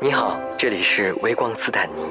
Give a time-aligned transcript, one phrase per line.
[0.00, 2.02] 你好，这里是微光斯坦尼。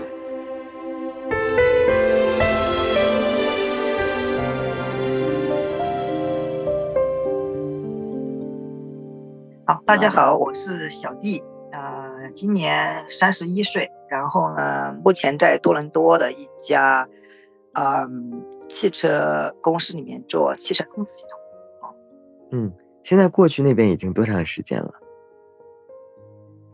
[9.65, 17.07] 好，大家好，我是小弟，呃，今年三十一岁，然后呢，目前在多伦多的一家，
[17.73, 21.39] 嗯，汽车公司里面做汽车控制系统。
[22.51, 24.93] 嗯，现在过去那边已经多长时间了？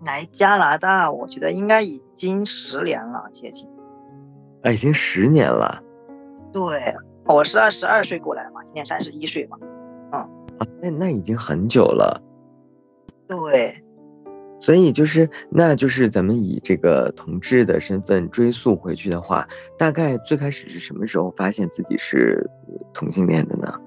[0.05, 3.67] 来加拿大，我觉得应该已经十年了，接近。
[4.63, 5.83] 啊，已经十年了。
[6.53, 9.57] 对，我是二十二岁过来的嘛，今年三十一岁嘛。
[10.13, 10.19] 嗯。
[10.59, 12.21] 啊，那那已经很久了。
[13.27, 13.83] 对，
[14.59, 22.49] 所以就是，那就是咱们以这个同志的身份追溯回去的话，大概最开始是什么时候发现自己是
[22.93, 23.79] 同性恋的呢？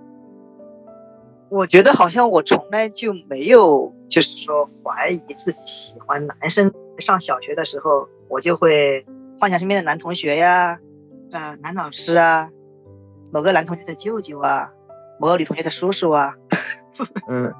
[1.53, 6.73] 我觉得好像我从来就没有，就是说怀疑自己喜欢男生。
[6.99, 9.05] 上小学的时候，我就会
[9.39, 10.79] 幻想身边的男同学呀，
[11.31, 12.49] 啊，男老师啊，
[13.31, 14.73] 某个男同学的舅舅啊，
[15.21, 16.35] 某个女同学的叔叔啊。
[17.29, 17.53] 嗯。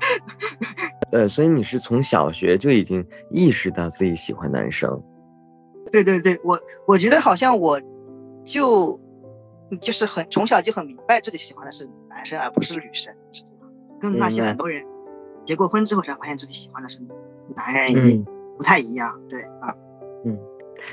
[1.11, 5.03] 呃，所以你是从小学就已经意识到自己喜欢男生？
[5.93, 7.79] 对对对，我我觉得好像我
[8.43, 8.99] 就
[9.83, 13.15] 就是很从小就很明白自己喜欢的是男生，而不是女生，
[14.03, 14.85] 跟那些很多人
[15.45, 17.01] 结过婚之后才发现自己喜欢的是
[17.55, 18.27] 男人，嗯，
[18.59, 19.21] 不太一样。
[19.29, 19.73] 对啊，
[20.25, 20.37] 嗯，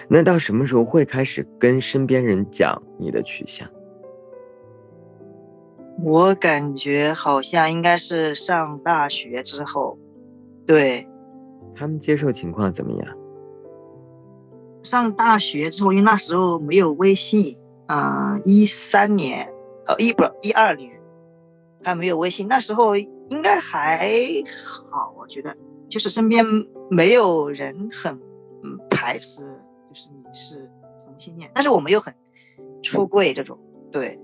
[0.08, 3.68] 那到什么时候会开始跟身边人讲你的取向？
[6.04, 9.98] 我感觉好像应该是上大学之后。
[10.66, 11.10] 对，
[11.76, 13.18] 他们接受情况怎么样？
[14.84, 17.58] 上大学之后，因为那时候没有微信，
[17.88, 19.52] 啊，一三年，
[19.88, 20.99] 呃，一不一二年，
[21.84, 24.10] 还没有微信，那时候应该还
[24.90, 25.56] 好，我觉得，
[25.88, 26.46] 就是身边
[26.90, 28.20] 没有人很
[28.90, 29.42] 排斥，
[29.90, 30.70] 就是你是
[31.06, 32.14] 同性恋，但是我没有很
[32.82, 33.60] 出柜这种。
[33.92, 34.20] 对，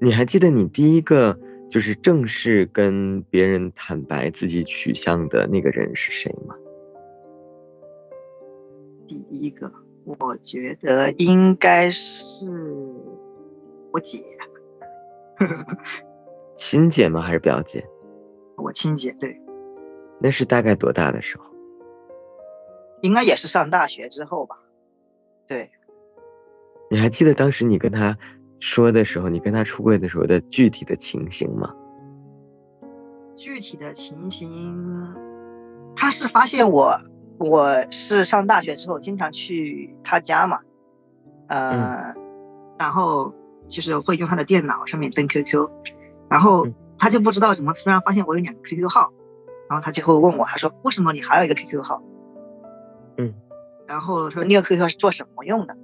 [0.00, 1.38] 你还记得你第一个？
[1.68, 6.54] 就是正式跟别人坦白自己取向的那个人是谁吗？
[9.08, 9.72] 第一个，
[10.04, 12.48] 我觉得应该是
[13.90, 14.22] 我姐。
[16.56, 17.20] 亲姐吗？
[17.20, 17.86] 还是表姐？
[18.56, 19.40] 我亲姐，对。
[20.20, 21.44] 那是大概多大的时候？
[23.02, 24.56] 应该也是上大学之后吧。
[25.46, 25.70] 对。
[26.90, 28.16] 你还记得当时你跟他？
[28.58, 31.74] 说的时候，你跟他出柜的时候的具体的情形吗？
[33.36, 35.14] 具体的情形，
[35.94, 36.98] 他是发现我，
[37.38, 40.60] 我是上大学之后经常去他家嘛，
[41.48, 42.14] 呃，
[42.78, 43.30] 然后
[43.68, 45.68] 就是会用他的电脑上面登 QQ，
[46.28, 46.66] 然后
[46.98, 49.12] 他就不知道怎么突然发现我有两个 QQ 号，
[49.68, 52.02] 然后他就会问我，他说为什么你还有一个 QQ 号？
[53.18, 53.34] 嗯，
[53.86, 55.76] 然后说那个 QQ 是做什么用的？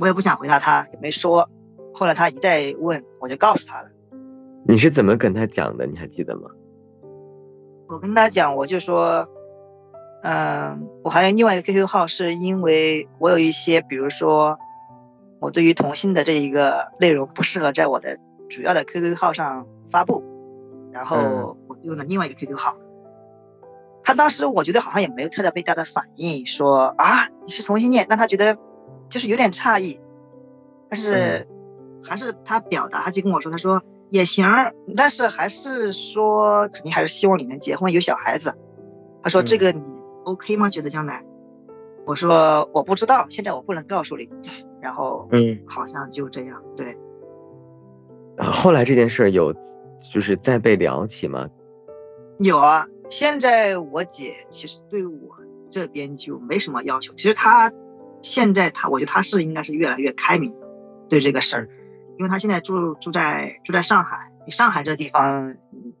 [0.00, 1.48] 我也不想回答他，也没说。
[1.92, 3.88] 后来他一再问，我就告诉他了。
[4.66, 5.86] 你是怎么跟他讲的？
[5.86, 6.50] 你还记得吗？
[7.86, 9.28] 我跟他讲，我就说，
[10.22, 14.58] 嗯，我还有另外一个 QQ 号，是因为我有一些，比如说，
[15.38, 18.18] 我对于同性的这一个内容不适合在我的
[18.48, 20.22] 主要的 QQ 号上发布，
[20.92, 22.76] 然后我用了另外一个 QQ 号。
[24.02, 28.56] 他当时我觉得好像也没有特别大的反应，说啊你是同性恋，但他觉得
[29.08, 30.00] 就是有点诧异，
[30.88, 31.46] 但是。
[32.06, 34.46] 还是他表达，他就跟我说，他说也行，
[34.94, 38.54] 但是还是说肯定还是希望你能结婚有小孩子。
[39.22, 39.82] 他说这个你
[40.24, 40.68] OK 吗？
[40.68, 41.24] 觉得将来？
[42.04, 44.28] 我说我不知道，现在我不能告诉你。
[44.82, 46.62] 然后嗯，好像就这样。
[46.76, 46.94] 对。
[48.38, 49.54] 后来这件事有
[50.12, 51.48] 就是再被聊起吗？
[52.38, 55.36] 有啊，现在我姐其实对我
[55.70, 57.14] 这边就没什么要求。
[57.14, 57.72] 其实她
[58.20, 60.52] 现在她，我觉得她是应该是越来越开明
[61.08, 61.68] 对这个事儿。
[62.18, 65.56] 因为她现在住住在住在上海，上海这地方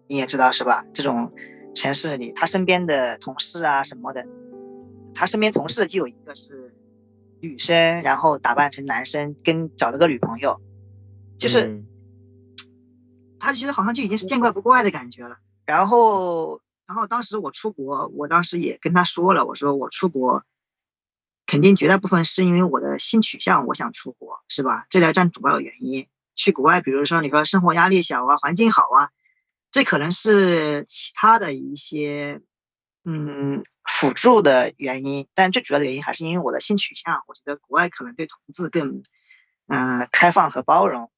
[0.08, 0.84] 你也知道是吧？
[0.92, 1.32] 这种
[1.74, 4.26] 城市里，她身边的同事啊什么的，
[5.14, 6.74] 她身边同事就有一个是
[7.40, 10.60] 女生，然后打扮成男生，跟找了个女朋友，
[11.36, 11.82] 就是
[13.44, 15.36] 他就觉得好像就已经是见怪不怪的感觉了。
[15.66, 20.42] 然后，然后当时我出国，我当时也跟他说了，我说我出国。
[21.46, 24.86] 肯定绝大部分是因为我的性取向，我想出国，是吧？
[24.88, 26.08] 这才占主要原因。
[26.34, 29.10] 去国外，比如说你说生活压力小啊，环境好啊，
[29.70, 32.40] 这可能是其他的一些
[33.04, 35.28] 嗯辅助的原因。
[35.34, 39.02] 但最主要的原因还是因为我的性取向，我觉得国外可能对同志更
[39.68, 41.10] 嗯开放和包容，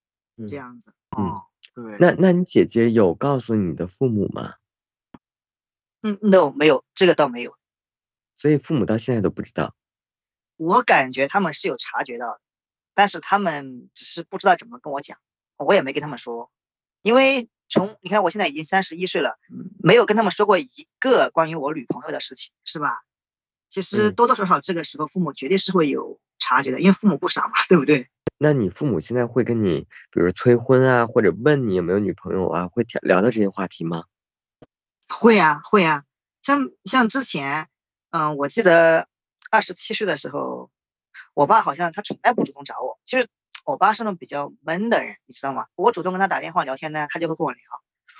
[0.49, 0.93] 这样子。
[1.17, 1.40] 嗯，
[1.76, 1.99] 对。
[2.00, 4.55] 那那你姐姐有告诉你的父母吗？
[6.00, 7.55] 嗯，no，没有，这个倒没有。
[8.34, 9.75] 所以父母到现在都不知道。
[10.56, 12.40] 我感觉他们是有察觉到的，
[12.94, 15.19] 但是他们只是不知道怎么跟我讲，
[15.58, 16.50] 我也没跟他们说，
[17.02, 19.38] 因为从你看我现在已经三十一岁了，
[19.78, 20.67] 没有跟他们说过一
[20.99, 23.02] 个关于我女朋友的事情，是吧？
[23.69, 28.08] 其实多多少少这个时候父母绝对是会有察觉的，因为父母不傻嘛，对不对？
[28.38, 34.05] 那你父母现在会跟你，比如催婚啊，或者问你有没有女朋友啊，会聊到这些话题吗？
[35.09, 36.05] 会啊，会啊，
[36.43, 37.69] 像像之前，
[38.11, 39.09] 嗯，我记得
[39.50, 40.71] 二十七岁的时候，
[41.35, 42.99] 我爸好像他从来不主动找我。
[43.05, 43.27] 其实
[43.65, 45.67] 我爸是那种比较闷的人，你知道吗？
[45.75, 47.61] 我主动跟他打电话聊天呢，他就会跟我聊；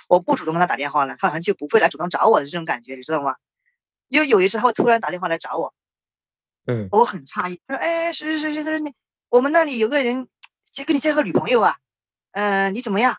[0.09, 3.35] 我不主动跟他打电话呢，他好像就不会来主动找我的这种感觉，你知道吗？
[4.07, 5.73] 因为有一次他会突然打电话来找我，
[6.65, 8.93] 嗯，我很诧异，他说：“哎，谁谁谁谁，他说你
[9.29, 10.27] 我们那里有个人，
[10.71, 11.77] 介给你介绍个女朋友啊，
[12.31, 13.17] 嗯，你怎么样？”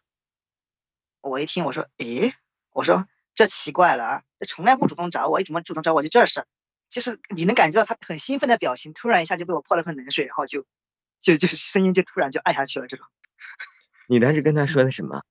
[1.20, 2.34] 我一听，我说：“诶，
[2.72, 3.06] 我说。”
[3.38, 4.22] 这奇怪了啊！
[4.40, 6.02] 这从来不主动找我，你怎么主动找我？
[6.02, 6.46] 就这事儿，
[6.90, 10.64] 就是你能感觉到他很兴奋的表情，突然一下就被我泼了盆冷水，然后就，
[11.20, 12.88] 就就声音就突然就暗下去了。
[12.88, 13.06] 这种，
[14.10, 15.22] 你当时跟他说的什么？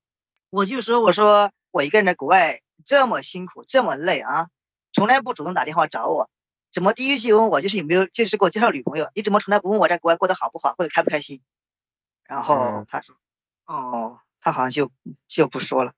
[0.52, 4.48] 我就说，我说我一个人在国外这么辛苦，这么累啊，
[4.94, 6.30] 从来不主动打电话找我，
[6.78, 9.10] 怎么第一句问我就是有没有，就是给我介绍女朋友？
[9.16, 11.42] 你怎么从来不问我在国外过得好不好，或者开不开心？
[12.26, 13.16] 然后他说，
[13.66, 14.92] 哦，他好像就
[15.28, 15.94] 就不说了。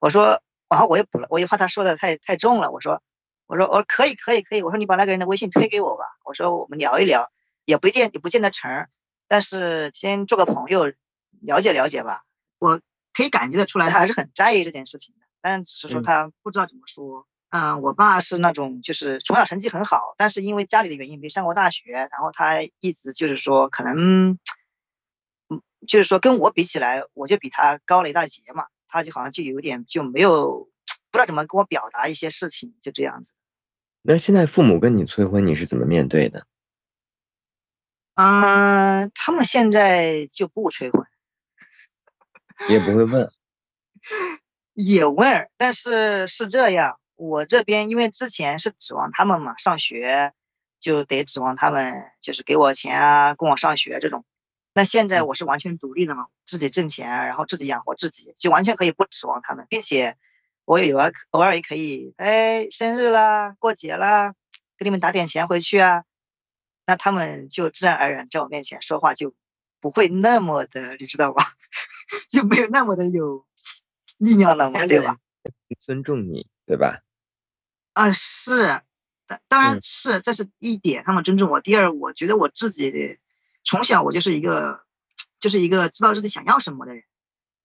[0.00, 0.42] 我说。
[0.68, 2.70] 然后我又补了，我又怕他说的太太重了。
[2.70, 3.02] 我说，
[3.46, 4.62] 我说，我说可以，可以，可以。
[4.62, 6.04] 我说你把那个人的微信推给我吧。
[6.24, 7.32] 我说我们聊一聊，
[7.64, 8.86] 也不一定，也不见得成，
[9.26, 10.84] 但是先做个朋友，
[11.40, 12.24] 了解了解吧。
[12.58, 12.78] 我
[13.14, 17.20] 可以感觉得出来，他还是很在意这件事情的，但是只是说他不知道怎么说。
[17.20, 17.24] 嗯，
[17.82, 24.30] 我爸是那种就是从小成绩很好，但是因为家里的原因没上过大学，然后他一直就是说可能，
[25.48, 28.66] 嗯，就是说跟我比起来，我就比他高了一大截嘛。
[28.90, 30.66] 他就好像就有点就没有
[31.10, 33.34] 不知道怎么跟我表达一些事情，就这样子。
[34.00, 36.46] 那现在父母跟你催婚，你是怎么面对的？
[38.14, 41.04] 嗯，他们现在就不催婚，
[42.70, 43.30] 也不会问，
[44.72, 50.32] 也问，但是是这样，我这边因为之前是指望他们嘛，上学
[50.78, 54.24] 就得指望他们，就是给我钱啊，供我上学这种。
[54.72, 60.16] 那现在我是完全独立的嘛，自己挣钱，然后自己养活自己，就完全可以不指望他们，并且
[60.64, 64.32] 我也有啊，偶尔也可以，哎，生日啦，过节啦，
[64.78, 66.04] 给你们打点钱回去啊，
[66.86, 69.34] 那他们就自然而然在我面前说话就
[69.80, 71.42] 不会那么的，你知道吧？
[72.30, 73.44] 就没有那么的有
[74.18, 75.16] 力量了嘛，对吧？
[75.80, 77.00] 尊重你，对吧？
[77.92, 78.82] 啊，是，
[79.26, 81.60] 当当然是，这是一点，他们尊重我。
[81.60, 83.18] 第二，我觉得我自己的。
[83.64, 84.80] 从小我就是一个，
[85.40, 87.04] 就是一个知道自己想要什么的人。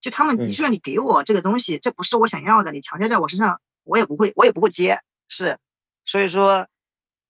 [0.01, 4.99] 就他们，就算你给我这个东西，这不是我想要的，你强加在我身上，我也不会，我也不会接。
[5.29, 5.57] 是，
[6.03, 6.67] 所以说，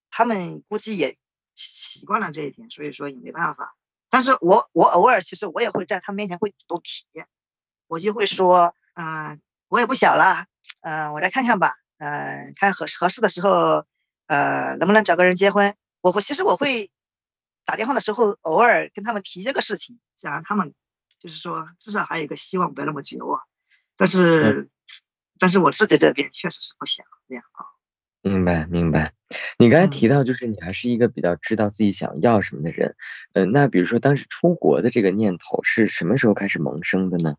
[0.10, 1.16] 他们估计也
[1.54, 3.76] 习惯了这一点，所以说也没办法。
[4.10, 7.06] 但是我，我偶尔其实我也会在他们面前会主动提，
[7.86, 10.48] 我就会说，嗯，我也不小了，
[10.82, 13.86] 嗯，我来看看吧，嗯，看合合适的时候，
[14.28, 15.74] 呃，能不能找个人结婚？
[16.02, 16.92] 我会，其实我会。
[17.66, 20.74] 打电话的时候，偶尔跟他们提这个事情，想让他们
[21.18, 23.40] 就是说，至少还有一个希望，不要那么绝望。
[23.96, 24.68] 但是，
[25.40, 27.64] 但是我自己这边确实是不想这样啊。
[28.22, 29.14] 明白，明白。
[29.58, 32.98] 你刚才提到，就是你还是一个比较知道自己想要什么的人。
[33.32, 37.38] 嗯，那比如说当时出国的这个念头是什么时候开始萌生的呢？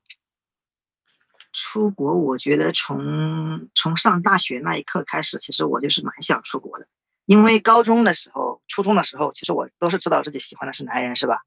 [1.54, 6.86] 出国，我觉得从从上大学那一刻开始，其实我就是蛮想出国的。
[7.26, 11.38] 因为高中的时候、初中的时候，其实我都是知道自己喜欢的是男人，是吧？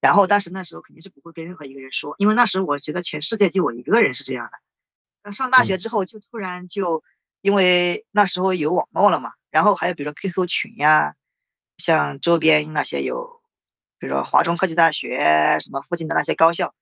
[0.00, 4.52] 然后，但是那时候肯定是不会跟任何一个人说，因为那时候我觉得全世界就我一个人是这样的。
[5.24, 7.02] 那上大学之后，就突然就
[7.42, 11.14] 因为那时候有网络了嘛，然后还有比如说 QQ 群呀，
[11.76, 13.40] 像周边那些有，
[13.98, 16.74] 比如说华中科技大学什么附近的那些高校，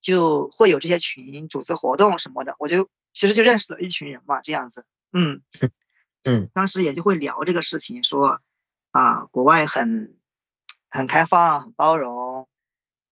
[0.00, 5.42] 就会有这些群组织活动什么的，我就其实就认识了一群人嘛，这样子，嗯。
[6.24, 8.40] 嗯，当时也就会聊这个事情，说
[8.90, 10.18] 啊，国外很
[10.90, 12.48] 很开放、很包容，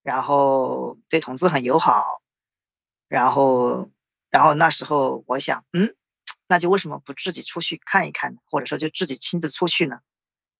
[0.02, 2.20] 然后对同志很友好，
[3.08, 3.88] 然后
[4.28, 5.94] 然后那时候我想，嗯，
[6.48, 8.40] 那就为什么不自己出去看一看呢？
[8.50, 10.00] 或者说就自己亲自出去呢？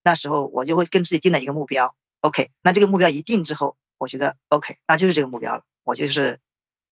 [0.04, 6.38] 那时候我就会跟自己定了一个目标，OK，那这个目标一定之后，我觉得 OK，那就是这个目标了，我就是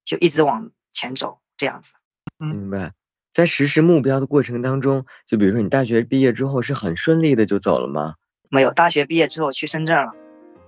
[0.05, 1.95] 就一直往前走这样子。
[2.39, 2.93] 明白。
[3.33, 8.15] 在实施目标的过程当中，就比如说你大学毕业之后是很顺利的就走了吗？
[8.49, 10.13] 没有，大学毕业之后去深圳了，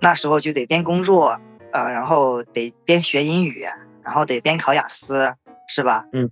[0.00, 1.38] 那时候就得边工作，
[1.72, 3.64] 呃，然后得边学英语，
[4.02, 5.32] 然后得边考雅思，
[5.68, 6.04] 是吧？
[6.12, 6.28] 嗯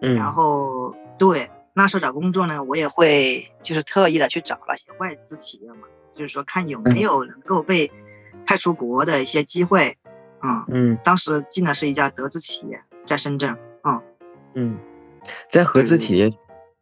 [0.00, 0.16] 嗯。
[0.16, 7.92] 然后对，那时候找工作呢，我也会就是特意的去找那些外资企业嘛，就是说看有没有能够被
[8.46, 9.98] 派出国的一些机会。
[10.42, 13.56] 嗯嗯当时进的是一家德资企业，在深圳。
[13.84, 14.02] 嗯，
[14.54, 14.78] 嗯，
[15.50, 16.30] 在合资企业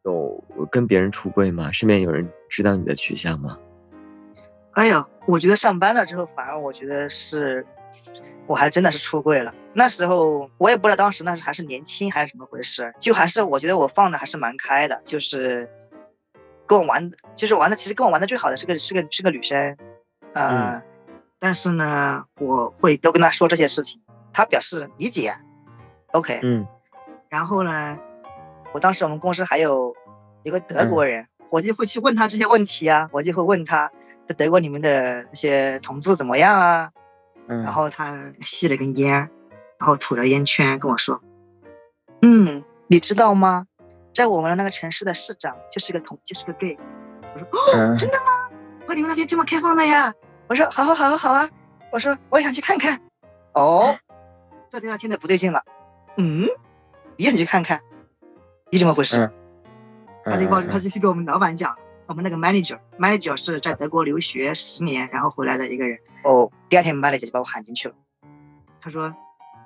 [0.05, 1.73] 有跟别人出柜吗？
[1.73, 3.59] 身边有人知道你的取向吗？
[4.73, 7.67] 哎呀，我觉得上班了之后，反而我觉得是，
[8.47, 9.55] 我还真的是出柜了。
[9.73, 15.69] 那时候我也不知道当时那是还是年轻还是怎么回事，就还是我觉得我放的还是蛮开的，就是
[16.67, 19.77] 跟我玩，就是玩的其实跟我玩的最好的是个是个是个女生，
[20.35, 20.83] 呃，
[21.39, 24.01] 但是呢，我会都跟他说这些事情，
[24.33, 25.35] 他表示理解
[26.13, 26.67] ，OK，嗯
[27.29, 27.99] 然后呢，
[28.73, 29.95] 我当时我们公司还有
[30.43, 33.91] 一个德国人，我就会去问他这些问题啊，我就会问他
[34.27, 36.91] 在德国你们的那些同志怎么样啊？
[37.49, 39.13] 嗯，然后他吸了根烟，
[39.79, 41.21] 然后吐着烟圈跟我说
[42.23, 43.67] ：“嗯，你知道吗？
[44.15, 46.79] 在我们的那个城市的市长就是个同，就是个 gay。”
[47.35, 48.51] 我说：“哦，嗯真的吗？
[48.89, 50.13] 哇你们那边这么开放的呀？”
[50.49, 51.49] 我说：“好好好啊好啊。”
[51.93, 53.01] 我说：“我也想去看看。”
[53.55, 53.97] 哦，
[54.69, 55.63] 这第二天的不对劲了。
[56.17, 56.49] 嗯，
[57.17, 57.81] 你也想去看看？
[58.71, 59.19] 你怎么回事？
[59.19, 59.33] 嗯
[60.29, 61.73] 他就告他就去给我们老板讲，
[62.07, 65.97] 我们那个 manager，manager 是在德国留学十年，然后回来的一个人。
[66.25, 67.95] 哦，第二天 manager 就把我喊进去了。
[68.81, 69.15] 他说：“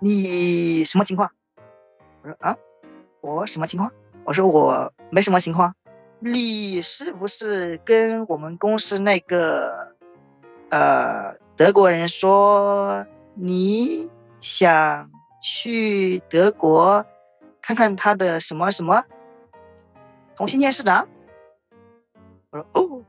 [0.03, 1.31] 你什么情况？”
[2.23, 2.55] 我说：“啊，
[3.23, 3.91] 我什么情况？”
[4.25, 5.75] 我说：“我没什么情况。
[6.19, 9.80] 你是不是跟我们公司那个
[10.71, 14.09] 呃德国人说你
[14.41, 15.11] 想
[15.43, 17.05] 去德国
[17.61, 19.05] 看看他的什么什么
[20.35, 21.07] 同性恋市长？”
[22.51, 23.05] 我说：“哦，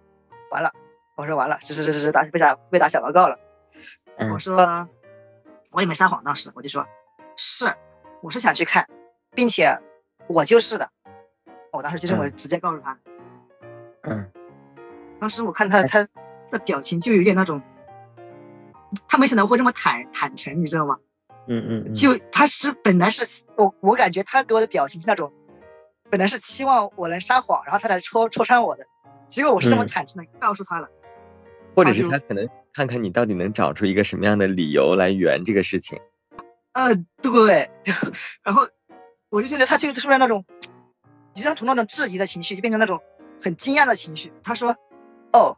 [0.52, 0.72] 完了。”
[1.16, 3.38] 我说：“完了，这是这是这打被打被打小报告了。”
[4.18, 4.88] 嗯我说
[5.72, 6.86] 我也没撒谎，当时我就说
[7.36, 7.74] 是，
[8.22, 8.88] 我是想去看，
[9.34, 9.80] 并且
[10.28, 10.90] 我就是的。
[11.72, 12.98] 我当时就这么直接告诉他。
[14.04, 14.32] 嗯
[15.20, 16.08] 当时我看他他
[16.52, 17.62] 的表情就有点那种，
[19.08, 20.98] 他没想到我会这么坦坦诚，你知道吗？
[21.48, 25.32] 嗯嗯嗯，就他是本来是我我感觉他给我的表情是那种，
[26.10, 28.86] 本来是期望我能撒谎，然后他来戳戳穿我的，
[29.28, 30.88] 结果我是这么嗯坦诚的告诉他了。
[31.74, 35.98] 或者是他可能看看你到底能找出一个什么样的理由来圆这个事情。
[36.74, 37.70] 呃，对，
[38.44, 38.68] 然后
[39.30, 40.44] 我就觉得他就是突然那种，
[41.34, 43.00] 即将从那种质疑的情绪就变成那种
[43.42, 44.32] 很惊讶的情绪。
[44.44, 44.76] 他说
[45.34, 45.58] ：“哦，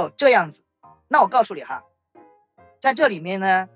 [0.00, 0.62] 哦，这样子，
[1.08, 1.82] 那我告诉你哈，
[2.80, 3.68] 在这里面呢，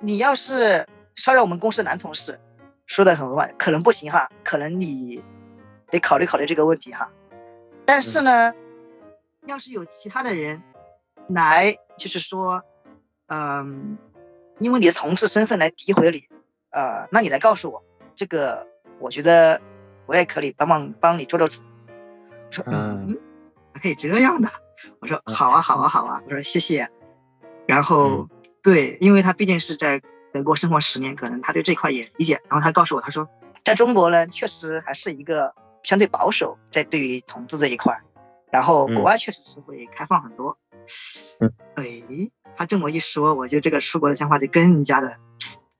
[0.00, 2.38] 你要是骚扰我们公司的男同事，
[2.86, 5.22] 说的很委婉，可能不行哈，可能你
[5.90, 7.10] 得考虑考虑这个问题哈。
[7.84, 8.52] 但是呢，
[9.46, 10.62] 要是有其他的人
[11.28, 12.62] 来，就是说，
[13.28, 13.98] 嗯。”
[14.58, 16.22] 因为你的同事身份来诋毁你，
[16.70, 17.82] 呃，那你来告诉我，
[18.14, 18.64] 这个
[19.00, 19.60] 我觉得
[20.06, 21.62] 我也可以帮忙帮你做做主。
[22.28, 23.08] 我说嗯，
[23.72, 24.48] 可以这样的。
[25.00, 26.20] 我说好啊，好啊，好啊。
[26.26, 26.88] 我说谢谢。
[27.66, 28.28] 然后
[28.62, 30.00] 对，因为他毕竟是在
[30.32, 32.40] 德国生活十年，可能他对这块也理解。
[32.48, 33.28] 然后他告诉我，他说
[33.64, 38.00] 在中国呢，确实还是一个相对保守，在对于同志这一块，
[38.50, 40.58] 然后国外确实是会开放很多。
[41.40, 42.30] 嗯，哎。
[42.54, 45.16] 他这么一说，我就这个出国的想法就更加的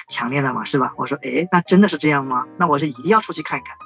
[0.09, 0.91] 强烈了嘛，是吧？
[0.97, 2.47] 我说，哎，那真的是这样吗？
[2.57, 3.77] 那我是一定要出去看看。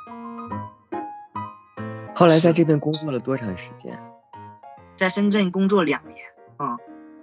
[2.14, 3.98] 后来在这边工作了多长时间？
[4.96, 6.16] 在深圳工作两年，
[6.58, 6.78] 嗯，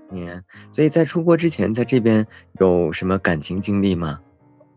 [0.10, 0.44] 年。
[0.72, 2.28] 所以在出国之前，在这边
[2.60, 4.20] 有什么感情经历吗？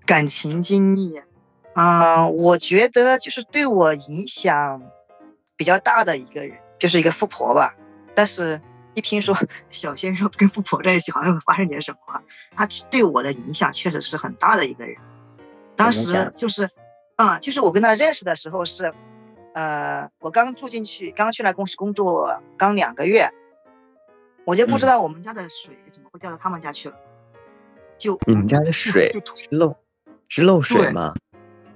[0.05, 1.19] 感情经历，
[1.75, 4.83] 啊、呃，我觉得就是对我影响
[5.57, 7.75] 比较大的一个人，就是一个富婆吧。
[8.15, 8.61] 但是。
[8.97, 9.37] 一听说
[9.69, 12.19] 小鲜肉跟富婆在一起，好像会发生点什么，
[12.57, 14.97] 他对我的影响确实是很大的一个人。
[15.77, 16.65] 当时就是，
[17.17, 18.91] 啊、嗯，就是我跟他认识的时候是，
[19.57, 23.27] 呃，我刚住进去，刚去来公司工作刚两个月，
[24.45, 26.97] 我就不知道我们家的水怎么会掉到他们家去了。
[27.97, 29.23] 就你们家的水是
[29.57, 29.75] 漏
[30.29, 31.15] 是漏水吗？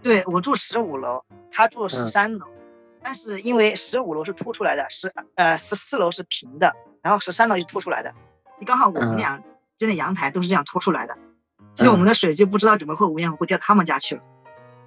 [0.03, 6.77] 对，我住十五楼，他住十三楼，嗯、但是因为十五楼是凸出来的，十呃十四楼是平的。
[7.01, 8.13] 然后十三楼就凸出来的，
[8.59, 9.43] 就刚好我们俩
[9.79, 11.17] 真的阳台都是这样凸出来的，
[11.73, 14.23] 其实我们的水就不知道怎么会无缘无故掉他们家去了。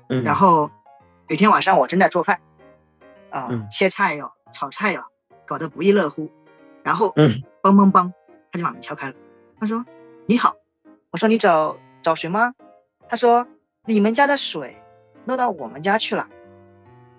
[0.09, 0.69] 嗯，然后
[1.27, 2.39] 有一天晚上我正在做饭，
[3.33, 5.03] 啊、切菜哟，炒菜哟，
[5.45, 6.31] 搞得不亦乐乎。
[6.83, 7.31] 然后，嗯，
[7.63, 8.11] 梆梆梆，
[8.51, 9.15] 他就把门敲开了。
[9.59, 9.83] 他说
[10.27, 10.55] ：“你好。”
[11.09, 12.53] 我说：“你找找谁吗？”
[13.09, 13.47] 他说
[13.85, 14.77] ：“你们家的水
[15.25, 16.29] 漏到我们家去了。”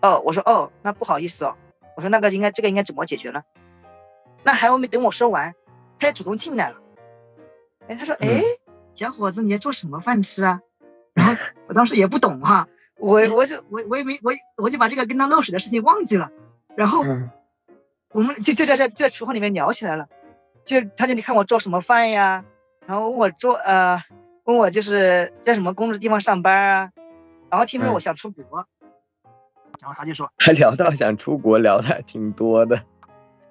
[0.03, 1.57] 哦，我说：“哦，那不好意思哦。”
[1.97, 3.43] 我说：“那个应该这个应该怎么解决呢？”
[4.45, 5.53] 那还没等我说完，
[5.99, 6.77] 他就主动进来了。
[7.89, 8.43] 哎，他说：“哎，
[8.93, 10.61] 小伙子，你在做什么饭吃啊？”
[11.15, 11.35] 然后
[11.67, 12.69] 我当时也不懂哈、啊，
[13.05, 16.31] 我我就我我也没我我就把这个跟他漏水的事情忘记了，
[16.77, 17.31] 然后嗯。
[18.13, 20.07] 我们就就在这就在厨房里面聊起来了，
[20.65, 22.45] 就他就你看我做什么饭呀，
[22.87, 24.01] 然后问我做呃
[24.45, 26.91] 问我就是在什么工作地方上班啊，
[27.51, 28.65] 然后听说我嗯想出国，
[29.81, 32.81] 然后他就说还聊到想出国，聊的还挺多的。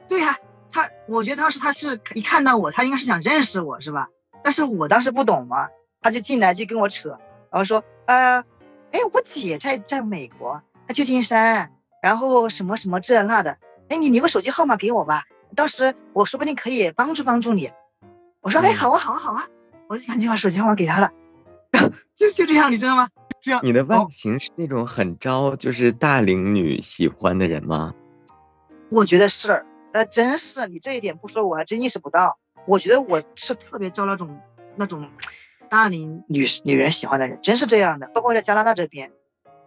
[0.07, 0.33] 对呀、
[0.71, 4.07] 他我觉得当时他是一看到我，他应该是想认识我是吧？
[4.41, 5.67] 但是我当时不懂嘛，
[6.01, 7.09] 他就进来就跟我扯，
[7.51, 8.41] 然后说呃，
[8.93, 11.71] 哎，我姐在在美国，在旧金山，
[12.01, 13.57] 然后什么什么这那的，
[13.89, 15.23] 哎，你留个手机号码给我吧，
[15.55, 17.71] 到时我说不定可以帮助帮助你。
[18.41, 19.47] 我说哎，嗯好啊，好啊，好啊，
[19.87, 21.11] 我就赶紧把手机号码给他了，
[22.15, 23.09] 就就这样，你知道吗？
[23.41, 27.93] 这样你的外哦形是那种很招就是大龄女喜欢的人吗？
[28.89, 32.37] 我觉得是，呃，真是你这一点不说，我还真意识不到。
[32.65, 34.39] 我觉得我是特别招那种
[34.77, 35.09] 那种
[35.69, 38.07] 大龄女女人喜欢的人，真是这样的。
[38.13, 39.11] 包括在加拿大这边，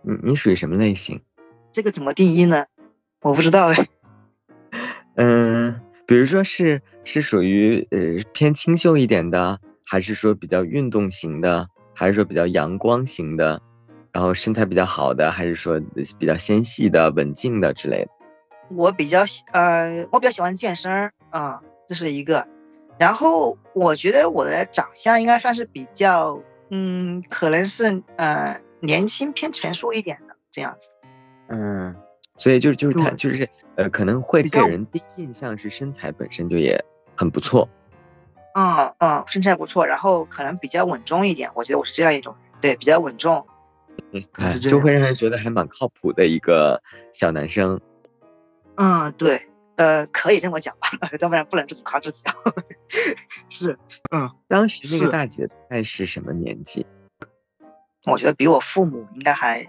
[0.03, 1.21] 你你属于什么类型？
[1.73, 2.67] 这个怎么定义呢？
[3.23, 3.89] 我不知道哎。
[5.17, 13.61] 嗯， 比如说是是属于呃偏清秀一点的，还是说比较运动型的，还是说比较阳光型的，
[14.13, 15.81] 然后身材比较好的，还是说
[16.19, 18.11] 比较纤细的、文静的之类的？
[18.71, 22.47] 我比较喜呃，我比较喜欢健身儿啊、这是一个。
[22.99, 30.91] 然后我觉得我的长相应该算是比较，嗯，可能是呃年轻偏成熟一点的这样子。
[31.49, 31.95] 嗯，
[32.37, 36.83] 所以就是就是他就是呃可能会给人第一印象是身材本身就也
[37.17, 37.69] 很不错。
[38.55, 41.51] 嗯嗯，身材不错，然后可能比较稳重一点。
[41.55, 43.47] 我觉得我是这样一种，对，比较稳重。
[44.39, 47.79] 哎，是这样就会让人觉得还蛮靠谱的一个小男生。
[48.77, 50.89] 嗯，对，呃，可以这么讲吧，
[51.21, 52.35] 要不然不能自己夸自己啊。
[53.49, 53.79] 是，
[54.49, 56.87] 当时那个大姐大概是什么年纪？
[58.07, 59.67] 我觉得比我父母应该还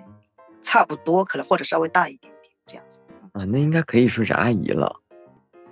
[0.61, 3.01] 差不多，可能或者稍微大一点点这样子。
[3.33, 5.01] 啊，那应该可以说是阿姨了。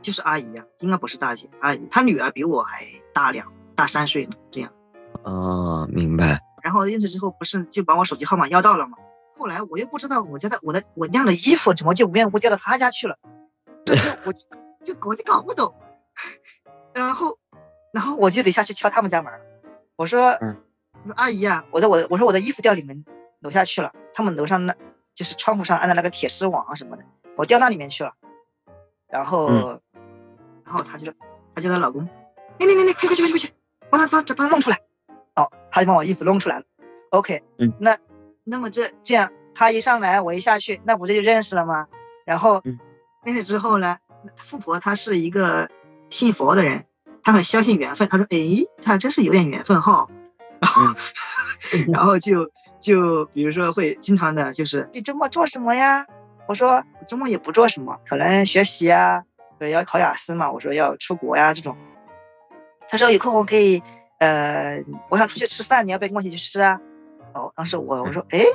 [0.02, 4.72] 就是阿姨啊、应该不是大姐，阿姨，她女儿比我还大两大三岁呢，这样。
[5.24, 6.40] 哦，明白。
[6.62, 8.98] 然后认识之后，不是就把我手机号码要到了吗？
[9.38, 13.18] 后来我又不知道我家的我的我晾的衣服怎么就无缘无故掉到他家去了，
[13.86, 13.94] 就
[14.26, 14.40] 我就
[14.84, 15.74] 就我就搞不懂。
[16.94, 17.38] 然后，
[17.94, 19.32] 然后我就得下去敲他们家门。
[19.96, 20.56] 我说，嗯
[21.04, 23.06] 我说阿姨啊、我的我的我说我的衣服掉你们
[23.42, 24.76] 楼下去了，他们楼上那
[25.14, 27.04] 就是窗户上安的那个铁丝网啊什么的，
[27.36, 28.14] 我掉那里面去了。
[29.08, 29.82] 然后，嗯
[30.64, 31.14] 然后她就说，
[31.54, 32.08] 她叫她老公，
[32.60, 33.54] 你你你你快快去快去快去，
[33.90, 34.80] 帮他帮他帮他弄出来。
[35.36, 36.66] 哦，他就把我衣服弄出来了。
[37.10, 37.98] OK，嗯那
[38.46, 41.88] 那么这这样，他一上来我一下去，那不这就认识了吗？
[42.26, 42.80] 然后嗯
[43.26, 43.98] 认识之后呢，
[44.38, 45.68] 富婆她是一个
[46.10, 46.86] 信佛的人，
[47.24, 48.08] 她很相信缘分。
[48.08, 50.08] 她说，诶，她真是有点缘分哈。
[50.62, 50.82] 然后，
[51.92, 56.06] 然后就就比如说会经常的就是你周末做什么呀？
[56.48, 59.24] 我说我周末也不做什么，可能学习啊，
[59.60, 60.50] 对，要考雅思嘛。
[60.52, 61.76] 我说要出国呀这种。
[62.88, 63.82] 他说有空我可以，
[64.20, 66.80] 呃，我想出去吃饭，你要不要跟我一起去吃啊？
[67.34, 68.46] 哦，当时我我说，哎，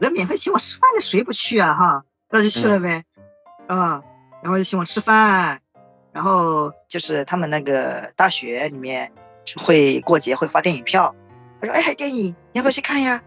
[0.00, 1.74] 能免费请我吃饭的谁不去啊？
[1.74, 3.02] 哈，那就去了呗，
[3.66, 4.02] 啊，
[4.42, 5.60] 然后就请我吃饭，
[6.12, 9.10] 然后就是他们那个大学里面
[9.56, 11.14] 会过节会发电影票，
[11.60, 13.22] 他说，哎，电影，你要不要去看呀？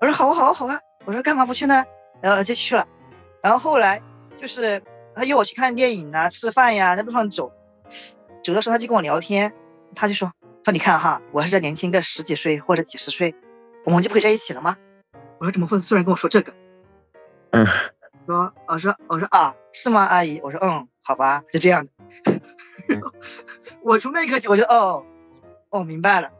[0.00, 0.80] 我说好啊，好啊，好啊。
[1.06, 1.84] 我说干嘛不去呢？
[2.20, 2.86] 然后就去了。
[3.42, 4.00] 然后后来
[4.36, 4.80] 就是
[5.14, 7.50] 他约我去看电影啊、吃饭呀，在路上走，
[8.44, 9.52] 走的时候他就跟我聊天，
[9.94, 10.30] 他就说
[10.64, 13.34] 说你看哈，我还是再年轻个十几岁或者几十岁，
[13.84, 14.76] 我们就不可以在一起了吗？
[15.38, 16.52] 我说怎么会突然跟我说这个？
[17.52, 17.66] 嗯，
[18.30, 20.40] 说我说我说啊，是吗，阿姨？
[20.42, 21.90] 我说嗯，好吧，就这样的。
[23.82, 25.04] 我从那一刻起，我就哦
[25.70, 26.30] 哦明白了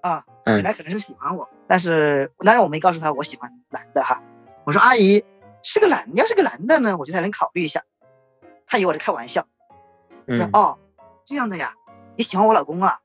[0.00, 4.22] 啊，嗯原来可能是喜欢我，但是当然我没告诉他我喜欢男的哈。
[4.64, 5.22] 我说阿姨
[5.62, 7.82] 是个男，要是个男的呢，我就才能考虑一下。
[8.66, 9.46] 他以为我在开玩笑，
[10.26, 10.78] 我说嗯哦
[11.26, 11.74] 这样的呀，
[12.16, 13.00] 你喜欢我老公啊？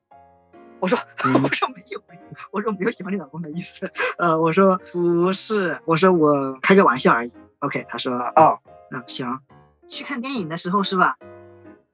[0.80, 3.92] 我说嗯 我说没有没有，我说没有喜欢你老公的意思。
[4.18, 7.34] 呃，我说不是，我说我开个玩笑而已。
[7.60, 8.60] OK，他说哦，
[8.92, 9.40] 嗯行。
[9.88, 11.18] 去看电影的时候是吧？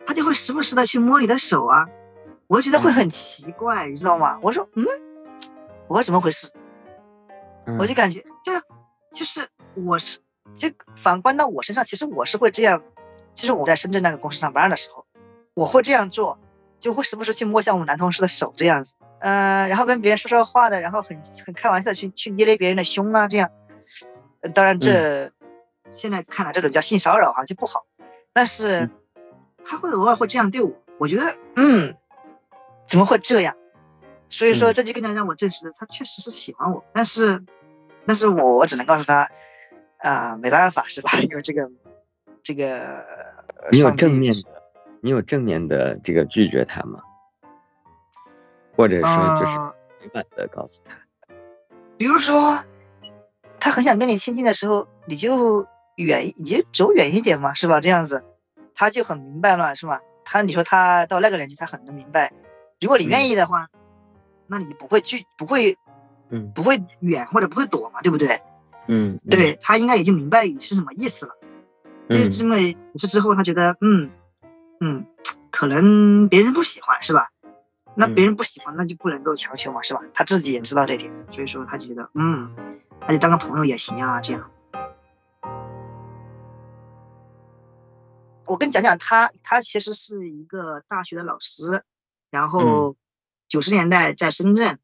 [0.06, 1.86] 他就会时不时的去摸你的手啊，
[2.48, 4.38] 我觉得会很奇怪，你知道吗？
[4.42, 4.86] 我说嗯，
[5.88, 6.52] 我说怎么回事？
[7.66, 8.62] 嗯我就感觉这样，
[9.14, 10.20] 就是我是
[10.56, 12.82] 这反观到我身上，其实我是会这样。
[13.34, 15.06] 其实我在深圳那个公司上班的时候，
[15.56, 16.38] 我会这样做，
[16.80, 23.50] 就会时不时去摸一下我们男同事的手这样子，呃，然后跟别人说说话的，然后很很开玩笑的去去捏捏别人的胸啊，这样。
[24.42, 25.32] 呃当然这、
[25.90, 27.86] 现在看来这种叫性骚扰哈、就不好，
[28.34, 28.92] 但是嗯
[29.64, 31.96] 他会偶尔会这样对我，我觉得嗯，
[32.88, 33.56] 怎么会这样？
[34.30, 37.44] 所以说嗯这就更加让我证实他确实是喜欢我，但是
[38.06, 39.28] 但是我我只能告诉他，
[39.98, 41.12] 啊，没办法是吧？
[41.22, 41.68] 因为这个
[42.44, 43.04] 这个，
[43.72, 44.55] 没有正面的，
[45.06, 47.00] 你有正面的这个拒绝他吗？
[48.76, 49.60] 或者说就是
[50.02, 50.98] 委婉的告诉他，
[51.96, 52.60] 比如说
[53.60, 55.64] 他很想跟你亲近的时候，你就
[55.98, 57.80] 远，你就走远一点嘛，是吧？
[57.80, 58.24] 这样子
[58.74, 60.02] 他就很明白了，是吧？
[60.24, 62.34] 他你说他到那个年纪，他很能明白。
[62.82, 63.68] 如果你愿意的话，
[64.48, 65.78] 那你不会拒，不会，
[66.30, 68.42] 嗯，不会远或者不会躲嘛，对不对？
[68.88, 71.36] 嗯，对他应该已经明白你是什么意思了。
[72.10, 74.10] 就这么一次之后，他觉得，嗯
[74.86, 75.04] 嗯，
[75.50, 77.32] 可能别人不喜欢，是吧？
[77.96, 80.02] 那别人不喜欢，那就不能够强求嘛，是吧？
[80.14, 82.56] 他自己也知道这点，所以说他觉得，嗯，
[83.02, 84.52] 那就当个朋友也行啊，这样。
[88.46, 91.84] 我跟你讲讲他，他其实是一个大学的老师，
[92.30, 92.96] 然后
[93.48, 94.78] 九十年代在深圳，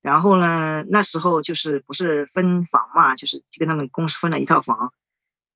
[0.00, 4.92] 然后呢，那时候就是不是分房嘛，就是就跟他们公司分了一套房，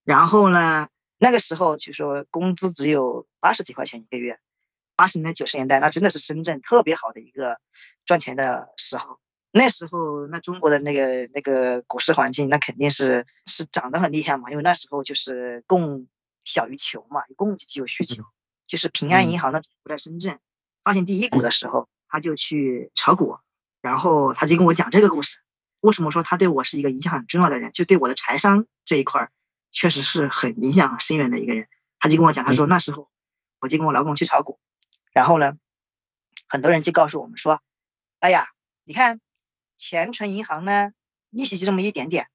[0.02, 0.88] 然后呢，
[1.18, 4.38] 那个时候就说工资只有八十几块钱一个月。
[4.96, 7.60] 八十年代、九十年代，那真的是深圳特别好的一个
[8.04, 9.20] 赚钱的时候。
[9.52, 14.50] 那时候，那中国的那个那个股市环境，那肯定是是涨得很厉害嘛。
[14.50, 16.08] 因为那时候就是供
[16.42, 18.24] 小于求嘛，供给就有需求。
[18.66, 20.36] 就是平安银行的不在深圳
[20.82, 23.38] 发行第一股的时候，他就去炒股，
[23.80, 25.38] 然后他就跟我讲这个故事。
[25.80, 27.70] 为什么说他对我是一个影响很重要的人？
[27.70, 29.30] 就对我的财商这一块儿，
[29.70, 31.68] 确实是很影响深远的一个人。
[31.98, 33.10] 他就跟我讲，他说那时候
[33.60, 34.58] 我就跟我老公去炒股。
[35.12, 35.54] 然后呢，
[36.48, 37.60] 很多人就告诉我们说
[38.20, 38.48] ：“哎呀，
[38.84, 39.20] 你看，
[39.76, 40.92] 钱存银行呢，
[41.30, 42.28] 利息就这么一点点，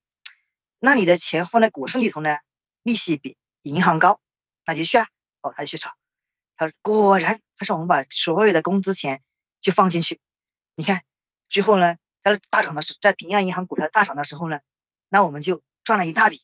[0.79, 2.37] 那你的钱放在股市里头呢，
[2.83, 4.19] 利息比银行高，
[4.65, 5.07] 那就去啊。”
[5.41, 5.91] 哦，他就去炒。
[6.55, 9.21] 他说：“果然，他说我们把所有的工资钱
[9.59, 10.19] 就放进去，
[10.75, 11.03] 你看，
[11.49, 14.59] 最后呢，在大涨的时，在平安银行股票大涨的时候呢，
[15.09, 16.41] 那我们就赚了一大笔。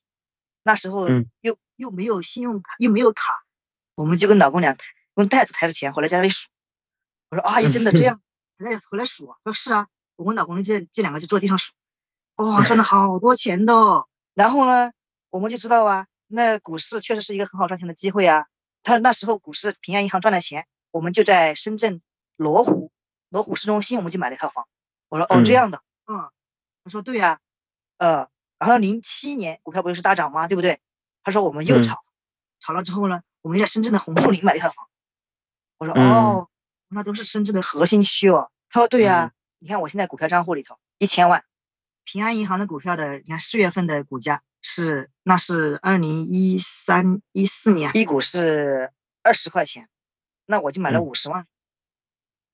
[0.64, 1.08] 那时候
[1.42, 3.44] 又又没有信用卡，又没有卡，
[3.96, 4.76] 我们就跟老公俩。”
[5.16, 6.50] 用袋子抬着钱回来家里数，
[7.30, 8.22] 我说阿姨真的这样，
[8.58, 11.74] 回来回来数，说是啊，我跟老公这这两个就坐地上数，
[12.36, 13.74] 哇，赚了 好多钱的。
[14.34, 14.94] 然后呢，
[15.30, 18.46] 我们就知道啊，那股市确实是一个很好赚钱的机会啊。
[18.82, 22.02] 他那时候股市平安银行赚了钱，我们就在深圳
[22.38, 22.94] 罗湖，
[23.28, 24.66] 罗湖市中心，我们就买了一套房。
[25.10, 26.32] 我说哦这样的，嗯，
[26.86, 27.42] 他说对呀，
[27.98, 30.48] 呃，然后零七年股票不就是大涨吗？
[30.48, 30.80] 对不对？
[31.24, 32.04] 他说我们又炒，
[32.60, 34.88] 炒了之后呢，我们在深圳的红树林买了一套房。
[35.78, 36.50] 我说哦，
[36.90, 38.52] 那都是深圳的核心区哦。
[38.70, 41.44] 他说对呀，你看我现在股票账户里头一千万，
[42.04, 48.92] 平安银行的股票的，你看四月份的股价是，那是二零一三一四年，一股是
[49.24, 49.88] 二十块钱，
[50.46, 51.48] 那我就买了五十万。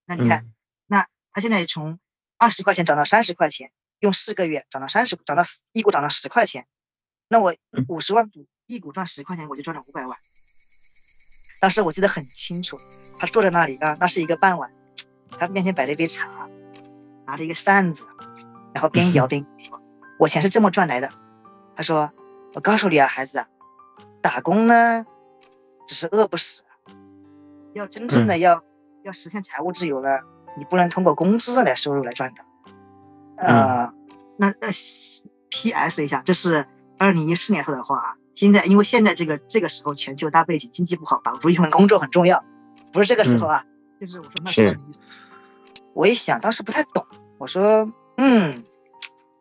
[0.06, 0.54] 那你看，
[0.86, 2.00] 那他现在从
[2.38, 3.72] 二十块钱涨到三十块钱，
[4.06, 6.66] 用四个月涨到三十，涨到一股涨到十块钱，
[7.28, 7.54] 那我
[7.90, 10.18] 五十万股一股赚十块钱，我就赚了五百万。
[11.60, 12.78] 当时我记得很清楚，
[13.18, 14.72] 他坐在那里啊，那是一个傍晚，
[15.40, 16.48] 他面前摆了一杯茶，
[17.26, 18.08] 拿着一个扇子，
[18.74, 19.82] 然后边摇 边说
[20.20, 21.10] ：“我钱是这么赚来的。”
[21.76, 22.12] 他说
[22.54, 23.44] ：“我告诉你啊，孩子，
[24.22, 25.06] 打工呢，
[25.88, 26.62] 只是饿不死，
[27.74, 28.64] 要真正的要
[29.04, 30.20] 要实现财务自由呢，
[30.58, 32.46] 你不能通过工资来收入来赚的。”
[33.38, 33.92] 呃，
[34.38, 34.68] 那那
[35.50, 36.04] P.S.
[36.04, 36.66] 一下，这是
[36.98, 38.16] 二零一四年说的话啊。
[38.34, 42.44] 现在，因为现在这个这个时候全球大背景，经济不好，保住一份工作很重要。
[42.92, 43.64] 不是这个时候啊，
[44.00, 45.06] 就是我说那时候的意思。
[45.94, 47.06] 我一想，当时不太懂。
[47.38, 48.64] 我说，嗯，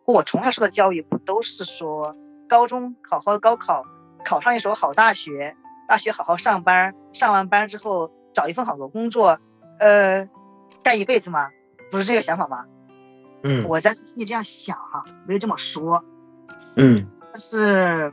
[0.04, 2.14] 我从小受的教育不都是说，
[2.48, 3.84] 高中好好高考，
[4.24, 5.56] 考上一所好大学，
[5.88, 9.38] 大学好好上班，上完班之后找一份好的工作，
[9.80, 10.28] 呃，
[10.84, 11.48] 干一辈子吗？
[11.90, 12.64] 不是这个想法吗？
[13.44, 16.04] 嗯，我在心里这样想哈，没有这么说。
[16.76, 18.12] 嗯，但是。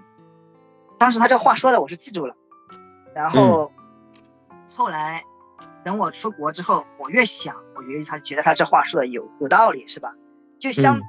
[0.97, 2.35] 当时他这话说的我是记住了，
[3.15, 3.71] 然后
[4.69, 5.23] 后来
[5.83, 10.13] 等我出国之后，我越想，我越他觉得他这话说的有有道理，是吧？
[10.59, 11.01] 就相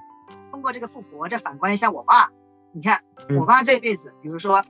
[0.50, 2.30] 通过这个富婆再反观一下我爸，
[2.72, 3.04] 你看
[3.38, 4.64] 我爸这辈子，比如说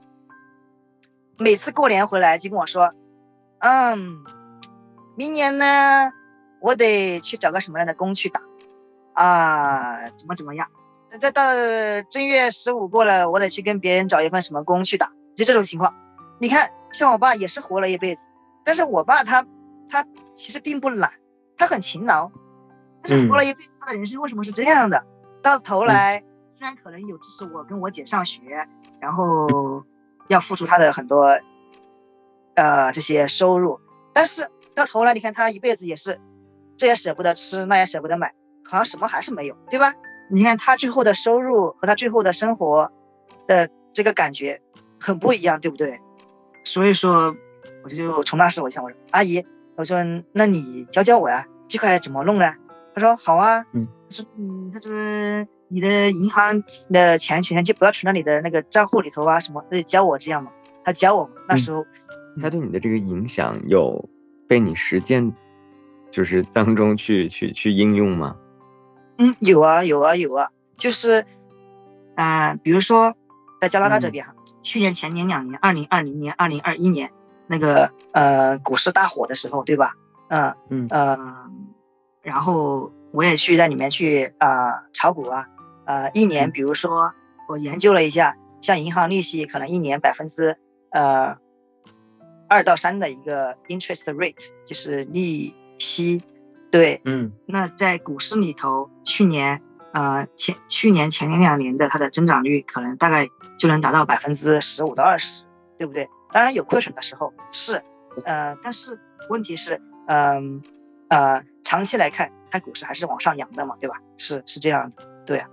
[1.38, 2.92] 每次过年回来就跟我说，
[3.60, 4.24] 嗯，
[5.14, 6.10] 明年呢
[6.60, 8.40] 我得去找个什么样的工去打
[9.14, 10.66] 啊，怎么怎么样。
[11.20, 11.42] 再到
[12.08, 15.94] 正月十五过了，我得去跟别人找一份什么工去打，就这种情况。
[16.40, 18.28] 你看，像我爸也是活了一辈子，
[18.64, 19.46] 但是我爸他
[19.88, 21.12] 他其实并不懒，
[21.56, 22.30] 他很勤劳。
[23.02, 25.04] 但是活了一辈子，他的人生为什么是这样的？
[25.42, 26.22] 到头来，
[26.54, 28.66] 虽然可能有支持我跟我姐上学，
[29.00, 29.84] 然后
[30.28, 31.36] 要付出他的很多
[32.54, 33.80] 呃这些收入，
[34.12, 36.20] 但是到头来，你看他一辈子也是
[36.76, 38.32] 这也舍不得吃，那也舍不得买，
[38.64, 39.92] 好像什么还是没有，对吧？
[40.30, 42.90] 你看他最后的收入和他最后的生活
[43.46, 44.60] 的这个感觉
[44.98, 46.00] 很不一样，对不对？
[46.64, 47.36] 所以说，
[47.84, 49.44] 我就从那时我想，我说阿姨，
[49.76, 49.98] 我说
[50.32, 52.54] 那你教教我呀，这块怎么弄呢？
[52.94, 54.90] 他说好啊，嗯，他说嗯，他说
[55.68, 60.50] 你的银行的钱钱就不要存到你的那个账户里头啊，什么，他就教我这样嘛，
[60.84, 61.84] 他教我嘛，那时候
[62.40, 64.08] 他对你的这个影响有
[64.48, 65.34] 被你实践，
[66.10, 68.36] 就是当中去去去应用吗？
[69.18, 71.24] 嗯，有啊有啊有啊，就是，
[72.16, 73.14] 啊、比如说
[73.60, 77.10] 在加拿大这边哈，去年前年两年，二零二零年、二零二一年
[77.46, 79.94] 那个呃股市大火的时候，对吧？
[80.28, 80.86] 嗯嗯。
[80.90, 81.18] 呃，
[82.22, 85.46] 然后我也去在里面去啊、炒股啊，
[85.84, 86.52] 呃，一年嗯。
[86.52, 87.12] 比如说
[87.48, 90.56] 我研究了一下，像银行利息可能一年百分之
[90.90, 91.36] 呃
[92.48, 96.22] 二到三的一个 interest rate，就是利息，
[96.72, 99.60] 对，嗯那在股市里头，去年
[99.92, 105.44] 呃前去年前年两年的它的增长率可能大概就能达到百分之十五到二十，
[105.78, 106.08] 对不对？
[106.32, 107.82] 当然有亏损的时候是，
[108.24, 110.62] 呃，但是问题是，嗯
[111.08, 114.00] 呃长期来看，它股市还是往上扬的嘛，对吧？
[114.16, 115.48] 是是这样的，对啊，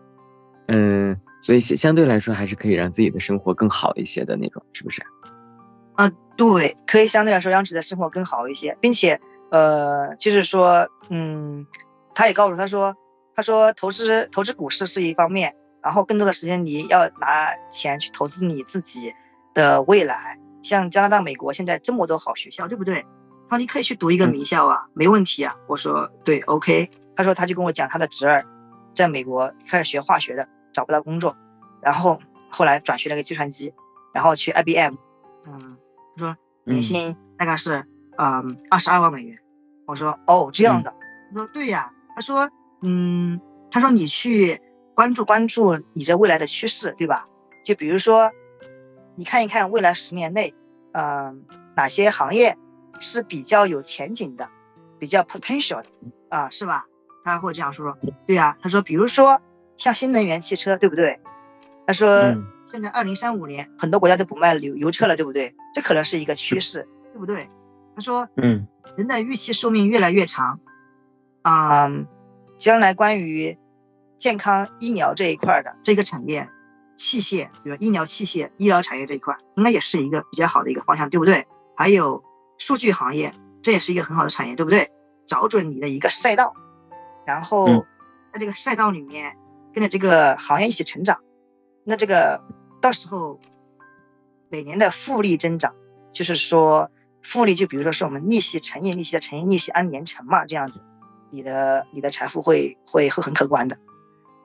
[0.68, 5.02] 嗯，所以相相对来说还是可以让自己的生活更好一些的那种，是不是？
[5.96, 9.20] 啊对，可以相对来说让自己的生活更好一些，并且
[9.52, 11.66] 呃，就是说，嗯，
[12.14, 12.96] 他也告诉他说，
[13.36, 19.14] 他说投资投资股市是一方面，然后更多的时间你要拿钱去投资你自己
[19.54, 20.40] 的未来。
[20.62, 23.06] 像加拿大、美国现在这么多好学校，对不对？
[23.50, 25.56] 他说你可以去读一个嗯名校啊，没问题啊。
[25.68, 26.92] 我说对，OK。
[27.16, 28.46] 他说他就跟我讲他的侄儿
[28.94, 31.36] 在美国开始学化学的，找不到工作，
[31.82, 33.74] 然后后来转学了个计算机，
[34.14, 34.96] 然后去 IBM，
[35.46, 35.78] 嗯，
[36.16, 37.86] 他说年薪大概是
[38.20, 39.38] 嗯二十二万美元。
[39.86, 40.94] 我说哦这样的，
[41.34, 42.50] 他说对呀，他说
[42.84, 43.40] 嗯，
[43.72, 44.62] 他说你去
[44.94, 47.26] 关注关注你这未来的趋势，对吧？
[47.64, 48.32] 就比如说
[49.16, 50.54] 你看一看未来十年内，
[50.92, 52.58] 嗯、哪些行业
[53.00, 54.50] 是比较有前景的，
[55.00, 55.86] 比较 potential 的
[56.30, 56.86] 啊，是吧？
[57.24, 59.42] 他会这样说，对呀、他说比如说
[59.78, 61.20] 像新能源汽车，对不对？
[61.88, 62.08] 他说。
[62.22, 65.56] 嗯现在二零三五年，很多国家都不卖油油车了，对不对？
[65.74, 67.50] 这可能是一个趋势，对不对？
[68.00, 70.62] 他说，嗯人的预期寿命越来越长，
[71.42, 71.92] 啊、
[72.58, 73.58] 将来关于
[74.18, 76.48] 健康医疗这一块儿的这个产业，
[76.96, 81.46] 器械，比如医疗器械、医疗产业这一块儿，应该也是一个比较好的一个方向，对不对？
[81.76, 82.24] 还有
[82.58, 84.90] 数据行业，这也是一个很好的产业，对不对？
[85.28, 86.54] 找准你的一个赛道，
[87.26, 87.86] 然后嗯
[88.32, 89.36] 在这个赛道里面
[89.74, 91.20] 跟着这个行业一起成长，
[91.84, 92.42] 那这个
[92.80, 93.42] 到时候
[94.50, 95.74] 每年的复利增长，
[96.12, 96.90] 就是说
[97.22, 100.84] 复利，就比如说是我们利息乘以利息的乘以利息按年乘嘛，这样子，
[101.32, 103.78] 你的你的财富会会会很可观的。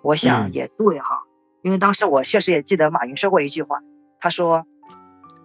[0.02, 1.22] 我想嗯也对哈，
[1.62, 3.78] 因为当时我确实也记得马云说过一句话，
[4.20, 4.66] 他说：“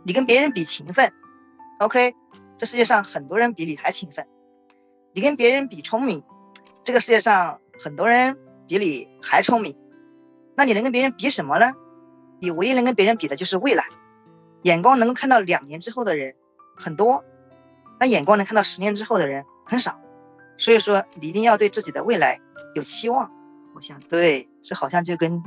[0.03, 1.11] 你跟别人比勤奋
[1.79, 2.13] ，OK，
[2.57, 4.25] 这世界上很多人比你还勤奋；
[5.13, 6.23] 你跟别人比聪明，
[6.83, 8.37] 这个世界上很多人
[8.67, 9.77] 比你还聪明。
[10.57, 11.71] 那你能跟别人比什么呢？
[12.41, 13.85] 你唯一能跟别人比的就是未来。
[14.63, 16.35] 眼光能够看到两年之后的人
[16.79, 17.23] 很多，
[17.99, 19.99] 但眼光能看到十年之后的人很少。
[20.57, 22.39] 所以说，你一定要对自己的未来
[22.75, 23.29] 有期望。
[23.75, 25.43] 我想，对，这好像就跟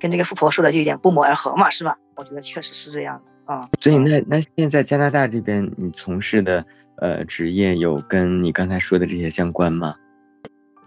[0.00, 1.96] 跟这个富婆说的就有点不谋而合嘛，是吧？
[2.16, 3.68] 我觉得确实是这样子啊。
[3.80, 6.64] 所以那那现在加拿大这边你从事的
[6.96, 9.94] 呃职业有跟你刚才说的这些相关吗？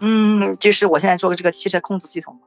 [0.00, 2.40] 嗯，就是我现在做的这个汽车控制系统嘛，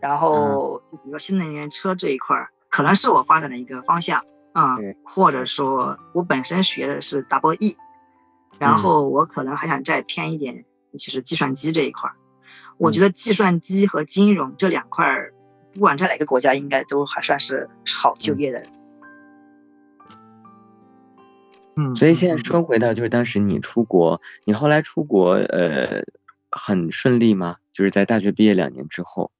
[0.00, 7.76] 然后就比如说新能源车这一块儿，可能是我发展的一个方向啊、对或者说我本身学的是 double E，
[8.58, 12.16] 然后我可能还想再偏一点，就是计算机这一块儿。
[12.78, 15.32] 我觉得计算机和金融这两块儿，
[15.72, 18.62] 不管在哪个国家，应该都还算是好就业的。
[21.76, 26.02] 嗯，所以现在说回到就是当时你出国，你后来出国呃
[26.50, 27.56] 很顺利吗？
[27.72, 29.32] 就是在大学毕业两年之后。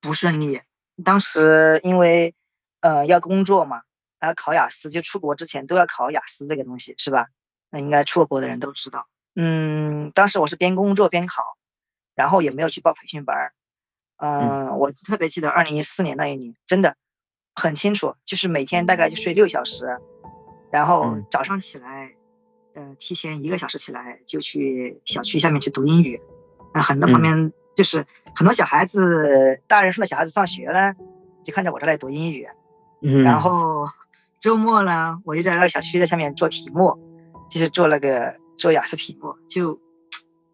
[0.00, 0.60] 不顺利。
[1.02, 2.34] 当时因为
[2.80, 3.82] 呃要工作嘛，
[4.24, 7.26] 还要考雅思，就出国之前都要考雅思这个东西，是吧？
[7.70, 9.06] 那应该出过国的人都知道。
[9.36, 11.44] 嗯，当时我是边工作边考，
[12.14, 13.52] 然后也没有去报培训班儿。
[14.16, 16.96] 嗯，我特别记得二零一四年那一年，真的
[17.54, 19.98] 很清楚，就是每天大概就睡六小时，
[20.70, 22.12] 然后嗯早上起来，
[22.74, 26.18] 呃，提前一个小时起来就去小区下面去读英语。
[26.72, 30.94] 啊，很多旁嗯边就是很多小孩子，大人送的小孩子上学了，
[31.42, 32.48] 就看着我这来读英语。
[33.02, 33.86] 嗯然后
[34.44, 36.94] 周末呢，我就在那个小区在下面做题目，
[37.48, 39.80] 就是做那个做雅思题目，就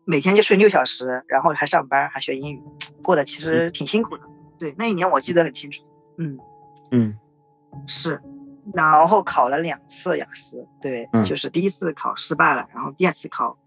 [0.04, 2.62] 每天就睡六小时，然后还上班还学英语，
[3.02, 4.22] 过得其实挺辛苦的。
[4.60, 5.84] 对，那一年我记得很清楚。
[6.18, 6.38] 嗯，
[6.92, 7.18] 嗯，
[7.84, 8.22] 是，
[8.72, 13.58] 然后考了两次雅思，对，嗯就是第一次考失败了，然后第二次考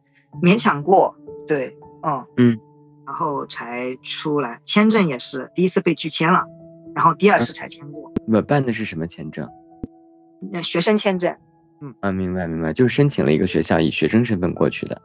[0.42, 1.14] 勉强过，
[1.46, 2.58] 对，嗯嗯，
[3.06, 4.62] 然后才出来。
[4.64, 6.46] 签证也是第一次被拒签了，
[6.96, 9.50] 然后第二次才签过，我办的是什么签证？
[10.52, 11.36] 那学生签证。
[11.82, 15.02] 嗯啊，明白明白，就是申请了一个学校，以学生身份过去的。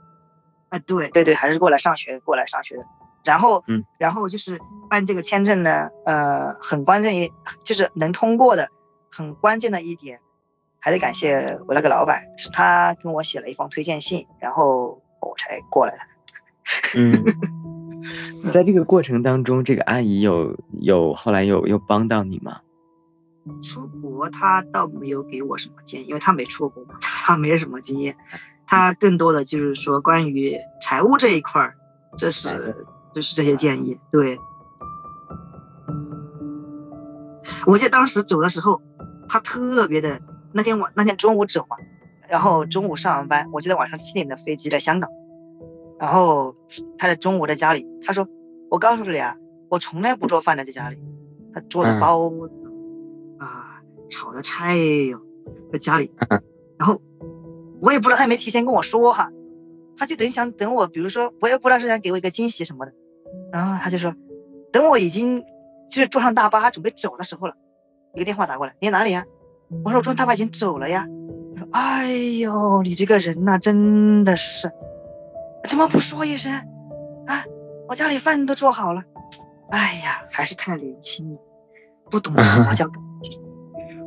[0.68, 2.85] 啊，对对对，还是过来上学，过来上学的。
[3.24, 7.31] 然后，嗯，然后就是办这个签证呢，呃，很关键一
[7.64, 8.68] 就是能通过的，
[9.11, 10.20] 很关键的一点，
[10.79, 16.01] 还得感谢我那个老板，是他跟我写了一封推荐信，然后我才过来的。
[16.96, 17.12] 嗯，
[18.53, 22.61] 在这个过程当中，这个阿姨有有后来有有帮到你吗？
[23.62, 28.16] 出国他倒没有给我什么建议，因为他没出国嘛， 他没什么经验，
[28.66, 31.76] 他更多的就是说关于财务这一块儿，
[32.16, 33.98] 这哎是就是这些建议。
[34.11, 34.38] 对，
[37.66, 38.80] 我记得当时走的时候，
[39.28, 40.20] 他特别的
[40.52, 41.76] 那天晚那天中午走嘛，
[42.28, 45.11] 然后中午上完班，我记得晚上七点的飞机在香港，
[45.98, 46.54] 然后
[46.96, 48.26] 他在中午在家里，他说
[48.70, 49.34] ：“我告诉你啊，
[49.68, 50.98] 我从来不做饭的，在家里，
[51.52, 52.67] 他做的嗯包子。
[52.67, 52.67] 啊，
[54.08, 55.20] 炒的菜哟，
[55.72, 56.10] 在家里，
[56.78, 57.00] 然后
[57.80, 59.30] 我也不知道他有没提前跟我说哈，
[59.96, 62.92] 他就等想等我，比如说我也不知道是想给我一个惊喜什么的，
[63.52, 64.14] 然后他就说，
[64.72, 65.42] 等我已经
[65.90, 67.54] 就是坐上大巴准备走的时候了，
[68.14, 69.24] 一个电话打过来，你在哪里呀？
[69.84, 71.06] 我说我坐大巴已经走了呀。
[71.54, 74.70] 他说，哎呦，你这个人呐、真的是，
[75.68, 76.52] 怎么不说一声
[77.26, 77.44] 啊？
[77.88, 79.02] 我家里饭都做好了，
[79.70, 81.38] 哎呀，还是太年轻了，
[82.10, 83.02] 不懂什么叫感。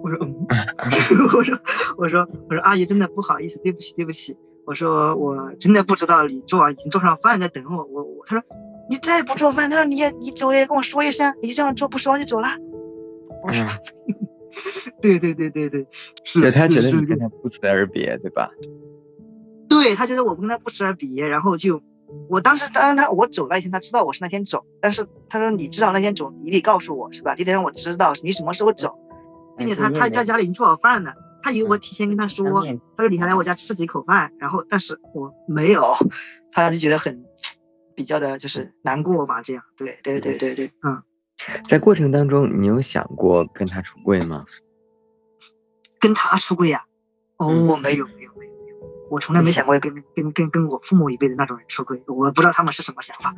[0.03, 0.47] 我说嗯，
[1.37, 1.57] 我说
[1.97, 4.35] 我说我说阿姨真的不好意思，对不起对不起。
[4.65, 7.83] 我说我真的不知道你做完已经做上饭在等我。
[7.85, 8.45] 我我他说
[8.89, 12.47] 你再不做饭，他说你也你走也跟我说一声，你这样做不说就走了。
[13.43, 13.65] 我说、
[15.01, 15.87] 对对对对对，
[16.23, 18.51] 是对他觉得是你跟他不辞而别，对吧？
[19.67, 21.81] 对他觉得我跟他不辞而别，然后就
[22.29, 27.33] 我当时当然他我走那天他知道我是那天走，但是他说你知道那天走你得告诉我是吧？
[27.37, 28.95] 你得让我知道你什么时候走，
[29.65, 32.45] 并且他他在家里已经做好饭了，他以为我提前跟他说，
[32.97, 35.95] 他说你还来我家吃几口饭，然后但是我没有，
[36.51, 37.23] 他就觉得很
[37.95, 40.55] 比较的就是难过吧，这样对对对对。
[40.55, 41.01] 对，嗯，
[41.63, 44.45] 在过程当中，你有想过跟他出柜吗？
[45.99, 46.83] 跟他出柜呀、
[47.37, 53.35] 哦，我没有没有没有没有，我从来没想过要跟跟跟跟我父母一辈的那种人出柜，我不知道他们是什么想法，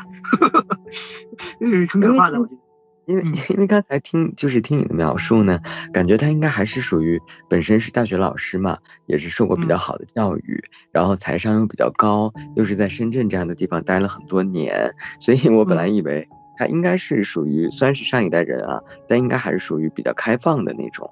[1.60, 2.62] 嗯， 很可怕的，我觉得。
[3.06, 5.60] 因为 因为刚才听就是听你的描述呢，
[5.92, 21.12] 感觉他应该还是属于本身是大学老师嘛，也是受过比较嗯好的教育，然后财商又比较高，又是在深圳这样的地方待了很多年，所以我本来以为他应该是属于虽然是上一代人啊，但应该还是属于比较开放的那种。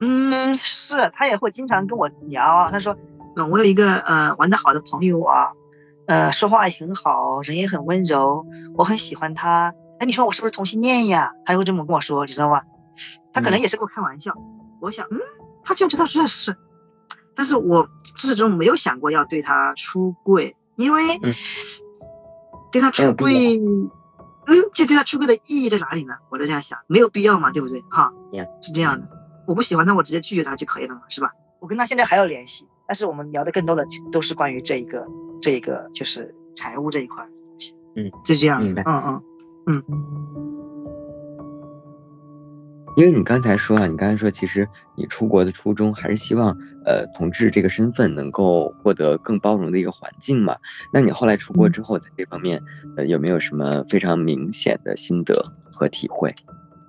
[0.00, 2.70] 嗯，是他也会经常跟我聊啊。
[2.70, 2.96] 他说，
[3.36, 5.52] 嗯，我有一个呃玩的好的朋友啊，
[6.06, 9.72] 呃，说话也很好，人也很温柔，我很喜欢他。
[10.02, 11.32] 哎，你说我是不是同性恋呀？
[11.46, 12.60] 他会这么跟我说，你知道吗？
[13.32, 14.34] 他可能也是跟我开玩笑。
[14.80, 15.20] 我想，嗯，
[15.64, 16.56] 他居然知道这事，
[17.36, 21.32] 但是我始终没有想过要对他出柜，因为嗯
[22.72, 23.88] 对他出柜，嗯，
[24.74, 26.14] 就对他出柜的意义在哪里呢？
[26.30, 27.80] 我就这样想，没有必要嘛，对不对？
[27.88, 28.12] 哈
[28.60, 29.08] 是这样的。
[29.46, 31.30] 我不喜欢他，我直接拒绝他就可以了嘛，是吧？
[31.60, 35.06] 我跟他现在还有联系，但是我们聊的更多的都是关于这一个
[35.40, 37.24] 这一个就是财务这一块。
[37.94, 38.74] 嗯，就这样子。
[38.80, 39.22] 嗯嗯嗯
[39.66, 39.82] 嗯，
[42.96, 50.56] 因为你刚才说啊，你刚才说其实你出国的初衷还是希望，呃，同志这个身份能够获得更包容的一个环境嘛。
[50.92, 52.60] 那你后来出国之后，在这方面，
[52.96, 56.34] 呃，有没有什么非常明显的心得和体会？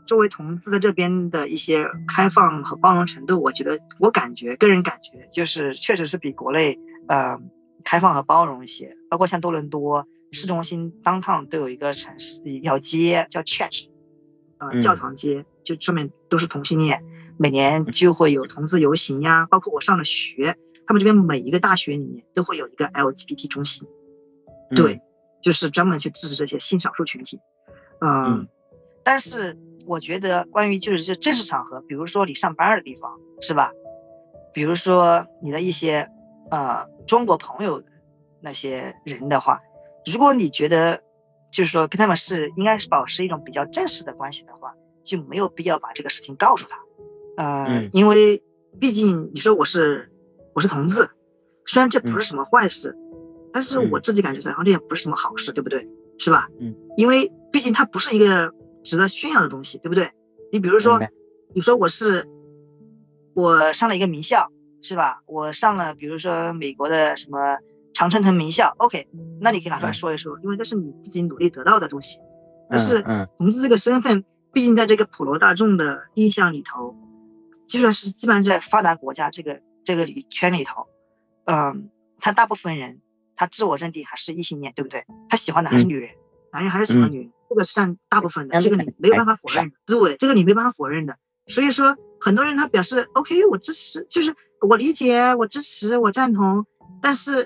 [0.06, 6.78] 作为同志在这边的一些开放和包容程度，我觉得我感觉个人感觉就是确实是比国内
[7.08, 7.40] 呃
[7.86, 8.98] 开放和包容一些。
[9.10, 13.88] 包括像多伦多市中心 downtown 都有一个城市一条街叫 Church，
[14.58, 17.04] 呃嗯教堂街，就上面都是同性恋，
[17.38, 19.46] 每年就会有同志游行呀。
[19.50, 23.88] 包括我上了学，他们这边每一个大学里面都会有一个 LGBT 中心，
[24.76, 25.00] 对，
[25.42, 27.40] 就是专门去支持这些性少数群体。
[28.02, 28.48] 嗯，嗯
[29.04, 33.72] 但是我觉得关于就是这正式场合，比如说你上班的地方，是吧？
[34.54, 36.10] 比如说你的一些
[36.52, 37.88] 呃中国朋友的
[38.42, 39.60] 那些人的话，
[40.12, 41.02] 如果你觉得
[41.52, 44.74] 就是说跟他们是应该是保持一种比较正式的关系的话，
[45.04, 46.78] 就没有必要把这个事情告诉他。
[47.38, 48.44] 呃，嗯因为
[48.80, 50.12] 毕竟你说我是
[50.54, 51.10] 我是同志，
[51.66, 52.96] 虽然这不是什么坏事，
[53.52, 55.88] 但是我嗯自己感觉好像这也不是什么好事，对不对？
[56.20, 56.48] 是吧？
[56.60, 60.12] 嗯，因为毕竟它不是一个值得炫耀的东西，对不对？
[60.52, 61.00] 你比如说，
[61.56, 62.28] 你说我是
[63.34, 64.48] 我上了一个名校，
[64.82, 65.22] 是吧？
[65.26, 67.58] 我上了比如说美国的什么
[68.04, 69.08] 常春藤名校，OK，
[69.40, 72.20] 那你可以拿出来说一说，因为这是你自己努力得到的东西。
[72.70, 73.02] 但是
[73.38, 76.96] 同志这个身份，毕竟在这个普罗大众的印象里头，
[77.66, 80.86] 就算是基本上在发达国家这个这个里圈里头，
[81.46, 81.90] 嗯，
[82.20, 83.00] 他大部分人
[83.38, 85.06] 他自我认定还是异性恋，对不对？
[85.30, 86.10] 他喜欢的还是女人，
[86.52, 89.76] 男人还是喜欢女人，这个是占大部分的，这个你没有办法否认的。
[89.86, 91.16] 对，这个你没办法否认的。
[91.48, 94.36] 所以说，很多人他表示 OK，我支持，就是
[94.68, 96.66] 我理解，我支持，我赞同，
[97.02, 97.46] 但是，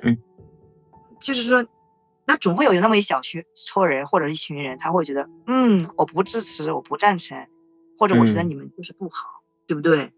[1.20, 1.66] 就是说。
[2.30, 7.48] 那总会有那么一小群撮人或者一群人，他会觉得，嗯，我不支持，我不赞成，
[7.98, 9.30] 或者我觉得你们就是不好，
[9.66, 10.12] 对不对？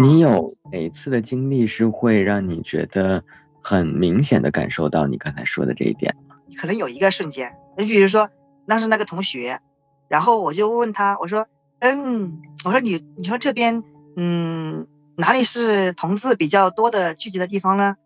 [0.00, 3.22] 你有哪一次的经历是会让你觉得
[3.60, 6.36] 很明显的感受到你刚才说的这一点吗？
[6.56, 8.30] 可能有一个瞬间，你比如说
[8.66, 9.60] 当时那个同学，
[10.08, 11.46] 然后我就问他，我说，
[11.80, 13.84] 嗯，我说你，你说这边，
[14.16, 14.86] 嗯，
[15.18, 17.96] 哪里是同志比较多的聚集的地方呢？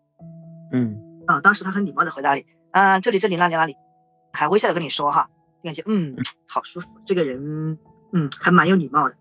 [0.73, 0.99] 嗯，
[1.29, 2.43] 啊，当时他很礼貌的回答你。
[2.71, 3.75] 啊，这里这里那里那里，
[4.33, 5.29] 还微笑的跟你说哈，
[5.63, 6.15] 感觉嗯，
[6.47, 7.77] 好舒服，这个人
[8.13, 9.15] 嗯还蛮有礼貌的，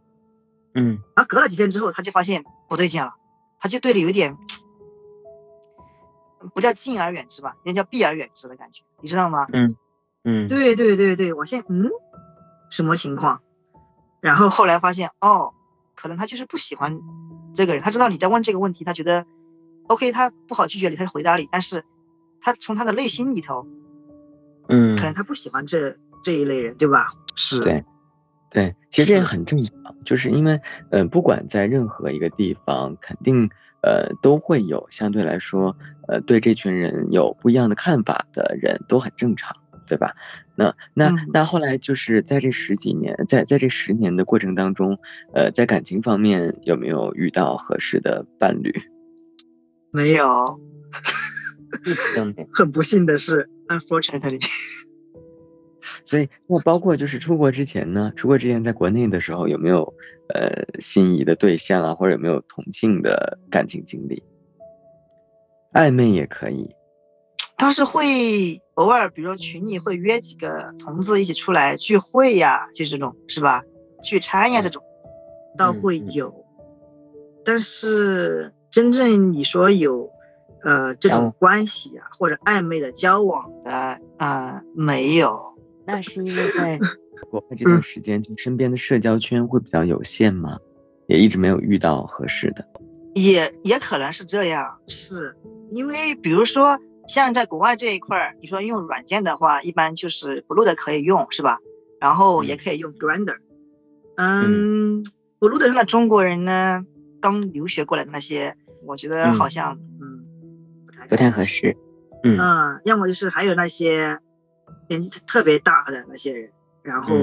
[0.74, 0.98] 嗯。
[1.14, 3.14] 然后隔了几天之后，他就发现不对劲了，
[3.58, 4.36] 他就对你有点
[6.54, 9.46] 不叫敬而远之吧，人家叫避而远之的感觉，你知道吗？
[9.52, 9.76] 嗯
[10.24, 11.90] 嗯，对对对对，我现嗯
[12.70, 13.40] 什么情况？
[14.20, 15.52] 然后后来发现哦，
[15.94, 16.98] 可能他就是不喜欢
[17.54, 19.24] 这个人，他知道你在问这个问题，他觉得
[19.86, 21.82] OK，他不好拒绝你，他就回答你，但是。
[22.40, 23.66] 他从他的内心里头，
[24.68, 27.08] 嗯，可能他不喜欢这这一类人，对吧？
[27.34, 27.84] 是，对，
[28.50, 29.74] 对，其实这也很正常，
[30.04, 30.60] 就是因为，
[30.90, 33.48] 嗯，不管在任何一个地方，肯定，
[33.82, 35.76] 呃，都会有相对来说，
[36.08, 40.14] 呃，对这群人有不一样的看法的人，都很正常，对吧？
[40.56, 44.98] 那那那后来就是在这十几年，在在这十年的过程当中，
[45.32, 48.74] 呃，在感情方面有没有遇到合适的伴侣？
[49.92, 50.60] 没有。
[52.52, 54.40] 很不幸的是，unfortunately。
[56.04, 58.12] 所以，那包括就是出国之前呢？
[58.16, 59.92] 出国之前在国内的时候，有没有
[60.32, 64.22] 呃心仪的对象啊，或者有没有同性的感情经历？
[65.74, 66.74] 暧昧也可以。
[67.58, 73.62] 当时会偶尔，比如说群里会约几个同志一起出来聚会呀，就这种是吧？
[74.02, 74.82] 聚餐呀这种，
[75.58, 76.32] 倒会有。
[77.44, 80.10] 但是真正你说有。
[80.62, 85.56] 呃，这种关系啊，或者暧昧的交往的啊，没有。
[85.86, 86.78] 那是因为在
[87.30, 90.58] 国外这段时间，就身边的社交圈会比较有限吗？
[91.06, 92.66] 也一直没有遇到合适的。
[93.14, 95.36] 也也可能是这样，是
[95.72, 101.58] 因为比如说像在国外这一块儿，你说用软件的话，一般就是 Blue 的可以用，是吧？
[102.00, 103.38] 然后也可以用 Grander。
[104.16, 105.02] 嗯
[105.40, 106.84] ，Blue 的那中国人呢，
[107.20, 109.87] 刚留学过来的那些，我觉得好像嗯。
[111.08, 111.76] 不太合适，
[112.22, 114.18] 嗯，要么就是还有那些
[114.88, 116.50] 年纪特别大的那些人，
[116.82, 117.14] 然后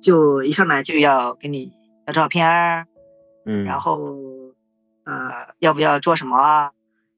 [0.00, 1.72] 就一上来就要给你
[2.06, 2.86] 要照片儿，
[3.44, 4.16] 嗯，然后
[5.04, 6.72] 呃要不要做什么啊？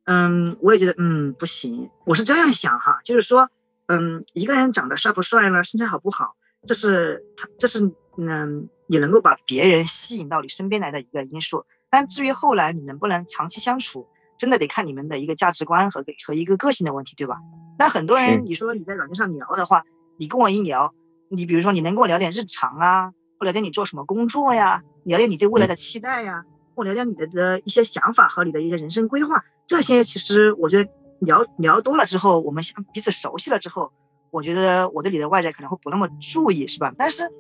[0.05, 3.49] 嗯，我也觉得嗯不行，我是这样想哈，就是说
[3.87, 6.35] 嗯一个人长得帅不帅呢，身材好不好，
[6.67, 14.09] 这是他这是嗯你能够把别人吸引到你身边来的一个因素，但至于后来你能不能长期相处？
[14.41, 17.37] 真的得看你们的一个价值观和和一个个性的问题，对吧？
[17.79, 19.85] 那很多人，你说你在软件上聊的话，
[20.19, 20.95] 你跟我一聊，
[21.29, 26.43] 你比如说你能跟我聊点日常啊，或聊点你做什么工作呀，聊点你对未来的期待呀，
[26.75, 33.93] 或聊点你的的一些想法和你的一些人生规划，这些其实我觉得聊聊多了之后，我们相彼此熟悉了之后，
[34.31, 36.91] 我觉得我对你的外在可能会不那么注意，是吧？
[36.97, 37.31] 但是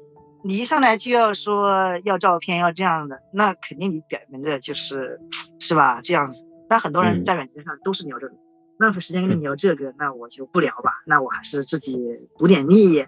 [0.44, 5.18] 你一上来就要说要照片要这样的，那肯定你表明的就是
[5.58, 6.00] 是吧？
[6.02, 6.46] 这样子。
[6.70, 8.34] 但很多人在软件上都是聊这个，
[8.78, 11.02] 浪费时间跟你聊这个，那我就不聊吧。
[11.04, 11.98] 那我还是自己
[12.38, 13.04] 补点力，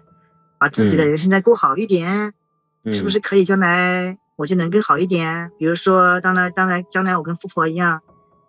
[0.59, 2.33] 把自己的人生再过好一点，
[2.91, 5.49] 是不是可以将来我就能更好一点？
[5.57, 8.01] 比如说，当来，当来，将来我跟富婆一样，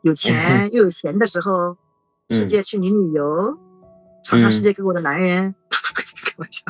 [0.03, 1.77] 有钱 又有闲的时候，
[2.31, 3.57] 世界去你旅游，
[4.25, 5.55] 尝尝世界给我的男人。
[6.25, 6.65] 开玩笑。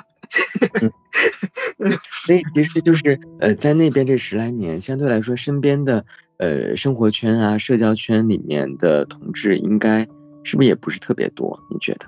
[2.10, 6.04] 所以其实就是呃，在那边这十来年，相对来说，身边的。
[6.38, 10.00] 呃，生活圈啊，社交圈里面的同志，应该
[10.42, 11.60] 是不是也不是特别多？
[11.70, 12.06] 你觉得？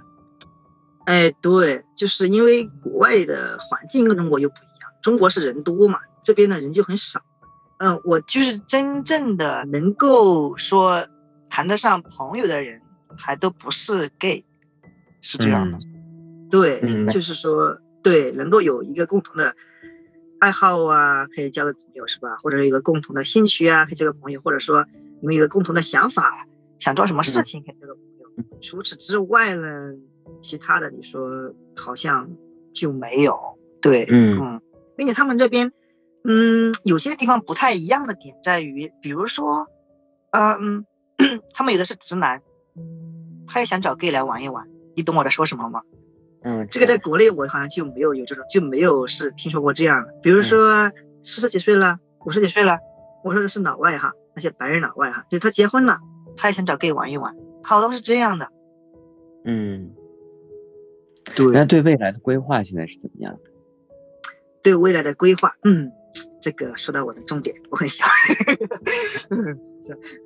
[1.05, 7.21] 哎，对，就是因为国外的环境跟中国又不一样，中国是人多嘛，这边的人就很少。
[7.79, 11.07] 嗯，我就是真正的能够说
[11.49, 12.83] 谈得上朋友的人，
[13.17, 14.45] 还都不是 gay，
[15.21, 15.79] 是这样的。
[16.51, 19.55] 对，就是说，对，能够有一个共同的。
[20.47, 22.37] 爱好啊，可以交个朋友是吧？
[22.41, 24.87] 或者有一个共同的兴趣啊，可以交个朋友，或者说
[25.21, 26.47] 你们有个共同的想法，
[26.79, 28.59] 想做什么事情可以交个朋友。
[28.61, 29.93] 除此之外呢，
[30.41, 32.31] 其他的你说好像
[32.73, 33.37] 就没有。
[33.83, 34.61] 对，嗯嗯，
[34.97, 35.73] 并且他们这边，
[36.23, 39.67] 嗯，有些地方不太一样的点在于，比如说，
[40.31, 40.87] 嗯，
[41.55, 42.41] 他们有的是直男，
[43.49, 45.83] 他也想找 gay 来玩一玩，你懂我在说什么吗？
[46.49, 50.15] 嗯，这个在国内我好像就没有有这种，就没有是听说过这样的。
[50.23, 50.89] 比如说
[51.21, 52.79] 四十几岁了，五十几岁了，
[53.25, 55.99] 我说的是老外哈，那些白人老外哈，就他结婚了，
[56.37, 57.35] 他也想找 gay 玩一玩，
[57.65, 58.49] 好多是这样的。
[59.45, 59.91] 嗯，
[61.35, 63.41] 对那对未来的规划现在是怎么样的？
[64.63, 65.91] 对未来的规划，嗯，
[66.41, 68.07] 这个说到我的重点，我很想，
[69.31, 69.59] 嗯，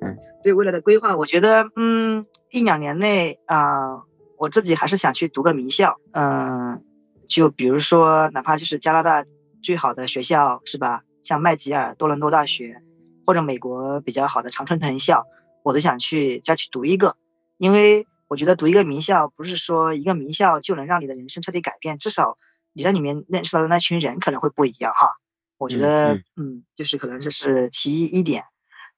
[0.01, 4.03] 嗯，对未来的规划，我觉得，嗯，一两年内啊、
[4.41, 6.83] 我自己还是想去读个名校，嗯、
[7.29, 9.23] 就比如说，哪怕就是加拿大
[9.61, 12.81] 最好的学校是吧，像麦吉尔、多伦多大学，
[13.23, 15.23] 或者美国比较好的常春藤校，
[15.61, 17.15] 我都想去再去读一个，
[17.59, 22.39] 因为我觉得读一个名校不是说一个名校就能让你的人生彻底改变，至少
[22.73, 25.17] 你在里面认识到的那群人可能会不一样哈。
[25.59, 28.43] 我觉嗯得嗯，嗯，就是可能这是其一一点，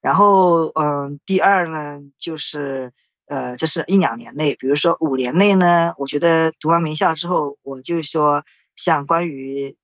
[0.00, 2.94] 然后嗯，第二呢，就是
[3.26, 8.44] 呃，这是一两年内，比如说五年内呢，我觉得读完名校之后，我就说
[8.76, 9.76] 像关于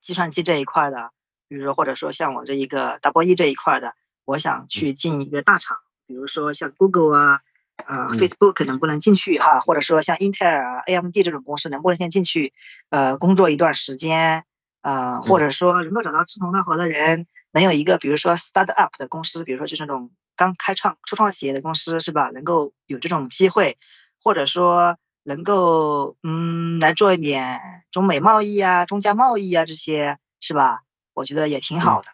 [0.00, 1.10] 计算机这一块的，
[1.48, 5.76] 比如说或者说像我这一个 double E 这一块的，我想去进一个大厂，
[6.06, 7.40] 比如说像 Google 啊，
[7.86, 8.18] 呃、嗯。
[8.18, 12.52] Facebook 能不能进去哈，或者说像英特尔啊、AMD 这种公司能不能先进去，
[12.90, 14.44] 呃，工作一段时间，
[14.82, 22.30] 呃，或者说能够找到志同道合的人，能有一个比如说 start up 的公司，比如说就是那种刚开创初创企业的公司是吧？
[22.34, 23.76] 能够有这种机会，
[24.22, 27.60] 或者说能够嗯来做一点
[27.90, 30.82] 中美贸易啊、中加贸易啊这些是吧？
[31.14, 32.08] 我觉得也挺好的。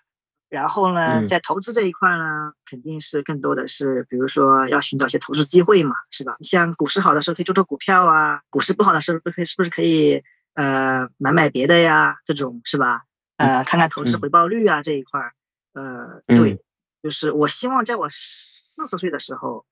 [0.48, 6.36] 然后呢，嗯在投资这一块呢，肯定是更多的是，比如说要寻找一些投资机会嘛，是吧？
[6.40, 10.22] 像股市好的时候可以做做股票啊，股市不好的时候不可以是不是可以
[10.54, 12.16] 呃买买别的呀？
[12.24, 13.02] 这种是吧？
[13.36, 15.32] 呃，看看投资嗯回报率啊这一块儿，
[15.72, 16.60] 呃，嗯对，
[17.02, 19.64] 就是我希望在我四十岁的时候，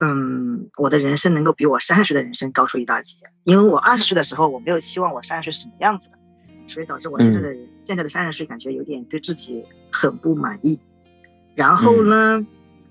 [0.00, 6.18] 嗯，我的人生能够比我三十岁的人生高出一大截，因为我二十岁的时候我没有期望我三十岁是什么样子的，
[6.66, 10.80] 所以导致我现在的、现在的三十岁感觉有点对自己很不满意。
[11.54, 12.44] 然后呢，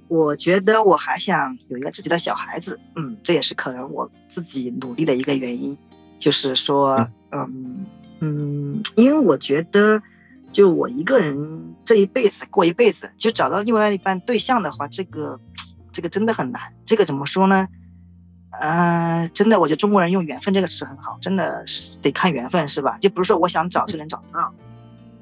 [0.08, 5.76] 我觉得我还想有一个自己的小孩子，嗯，这也是可能我自己努力的一个原因，
[6.20, 7.86] 就是说，嗯
[8.20, 10.02] 嗯，因为我觉得，
[10.52, 15.40] 就我一个人这一辈子过一辈子，就找到另外一半对象的话，这个
[15.92, 16.62] 这个真的很难。
[16.86, 17.68] 这个怎么说呢？
[18.60, 22.98] 呃，真的，我觉得中国人用缘分这个词很好，真的是得看缘分，是吧？
[23.00, 24.54] 就不是说我想找就能找到，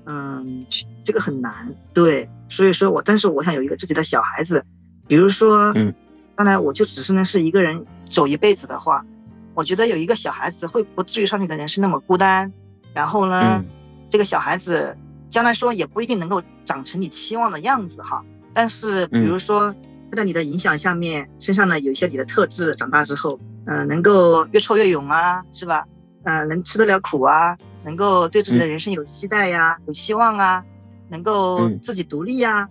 [0.05, 0.66] 嗯，
[1.03, 1.74] 这个很难。
[1.93, 4.66] 对，所以说我，但是我想有一个自己的小孩子，
[5.07, 5.93] 比如说，嗯，
[6.36, 9.05] 当然我就只是能是一个人走一辈子的话，
[9.53, 12.51] 我觉得有一个小孩子会不至于让你的人生那么孤单。
[12.93, 13.66] 然后呢，嗯
[14.10, 14.97] 这个小孩子
[15.30, 18.23] 将来说也不一定能够长成你期望的样子哈。
[18.53, 19.73] 但是比如说
[20.09, 25.86] 他在你的影响下面，身上呢有一些你的特质，长大之后，嗯、能够越挫越勇啊，是吧？
[26.23, 27.55] 嗯、能吃得了苦啊，
[27.86, 30.63] 能够对自己的人生有期待呀、有希望啊，
[31.09, 32.67] 能够嗯自己独立呀、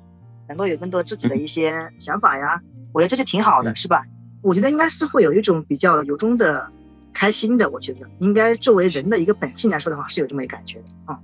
[0.48, 2.60] 能够有更多自己的一些想法呀，
[2.92, 4.02] 我觉得这就挺好的，嗯是吧？
[4.42, 6.68] 我觉得应该是会有一种比较由衷的
[7.12, 11.18] 开心的，我觉得应该作为人的一个本性来说的话，是有这么一个感觉的啊。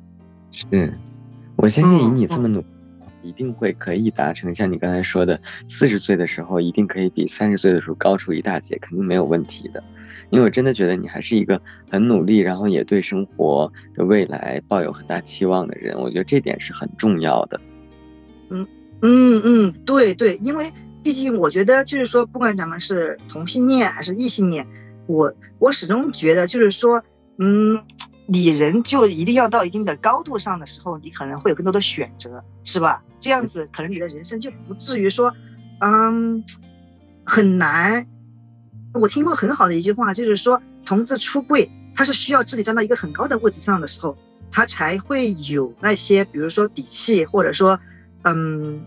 [0.51, 0.99] 是，
[1.57, 2.65] 我相信以嗯你这么努，
[3.23, 9.83] 一定会可以达成像你刚才说的，四十岁的时候一定可以比三十岁的时候高出一大截，肯定没有问题的。
[10.31, 17.61] 因为我真的觉得你还是一个很努力，然后也对生活的未来抱有很大期望的人，我觉得这点是很重要的。
[18.51, 18.67] 嗯
[19.03, 24.67] 嗯嗯，对对，因为毕竟我觉得就是说，不管咱们是同性恋还是异性恋，
[25.07, 27.03] 我我始终觉得就是说，
[27.39, 27.79] 嗯，
[28.27, 33.03] 你人就一定要到一定的高度上的时候，你可能会有更多的选择，是吧？
[33.21, 35.35] 这样子可能你的人生就不至于说，
[35.81, 36.43] 嗯，
[37.25, 38.07] 很难。
[38.95, 44.17] 我听过很好的一句话，就是说，同志出柜，他是需要自己站到一个很高的位置上的时候，
[44.51, 47.79] 他才会有那些，比如说底气，或者说，
[48.23, 48.85] 嗯，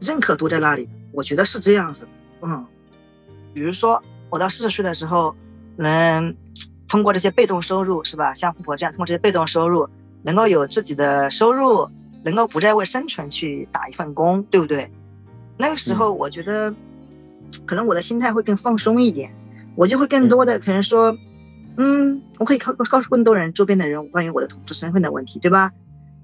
[0.00, 0.90] 认可度在那里的。
[1.12, 2.06] 我觉得是这样子，
[2.42, 2.66] 嗯，
[3.54, 5.34] 比如说我到四十岁的时候，
[5.76, 6.34] 能
[6.88, 8.32] 通过这些被动收入，是吧？
[8.32, 9.88] 像富婆这样，通过这些被动收入，
[10.22, 11.88] 能够有自己的收入，
[12.24, 14.90] 能够不再为生存去打一份工，对不对？
[15.58, 16.74] 那个时候，我觉得，
[17.66, 19.30] 可能我的心态会更放松一点，
[19.76, 21.16] 我就会更多的可能说，
[21.76, 25.70] 嗯，我可以告告诉更多人周边的人关于我的同志身份的问题，对吧？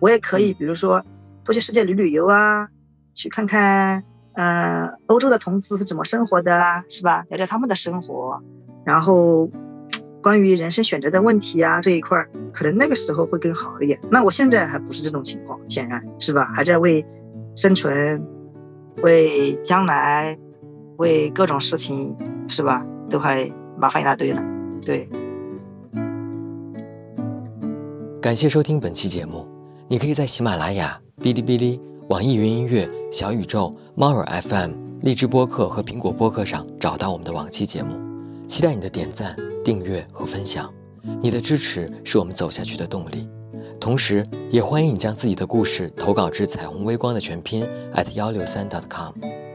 [0.00, 1.04] 我也可以，比如说
[1.44, 2.68] 多去世界旅旅游啊，
[3.12, 4.02] 去看看，
[4.34, 7.24] 呃，欧洲的同志是怎么生活的啊，是吧？
[7.28, 8.42] 聊聊他们的生活，
[8.84, 9.48] 然后
[10.24, 14.00] 关于人生选择的问题啊这一块儿，可能那个时候会更好一点。
[14.10, 16.50] 那我现在还不是这种情况，显然是吧？
[16.54, 17.04] 还在为
[17.54, 18.26] 生存、
[19.02, 20.34] 为将来、
[20.96, 22.16] 为各种事情，
[22.48, 22.82] 是吧？
[23.10, 24.42] 都还麻烦一大堆呢，
[24.82, 25.06] 对。
[28.22, 29.46] 感谢收听本期节目。
[29.88, 34.70] 你可以在喜马拉雅、哔哩哔哩、网易云音乐、小宇宙、猫耳 FM、
[35.02, 38.13] 荔枝播客和苹果播客上找到我们的往期节目。
[38.46, 40.72] 期待你的点赞、订阅和分享，
[41.20, 43.28] 你的支持是我们走下去的动力。
[43.80, 49.12] 同时，也欢迎你将自己的故事投稿至彩虹微光的全拼 at 幺六三 dot com，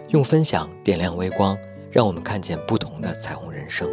[0.10, 1.58] 用分享点亮微光，
[1.92, 3.90] 让我们看见不同的彩虹人生。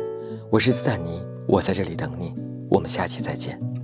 [0.51, 2.34] 我是斯坦尼，我在这里等你，
[2.68, 3.76] 我们下期再见。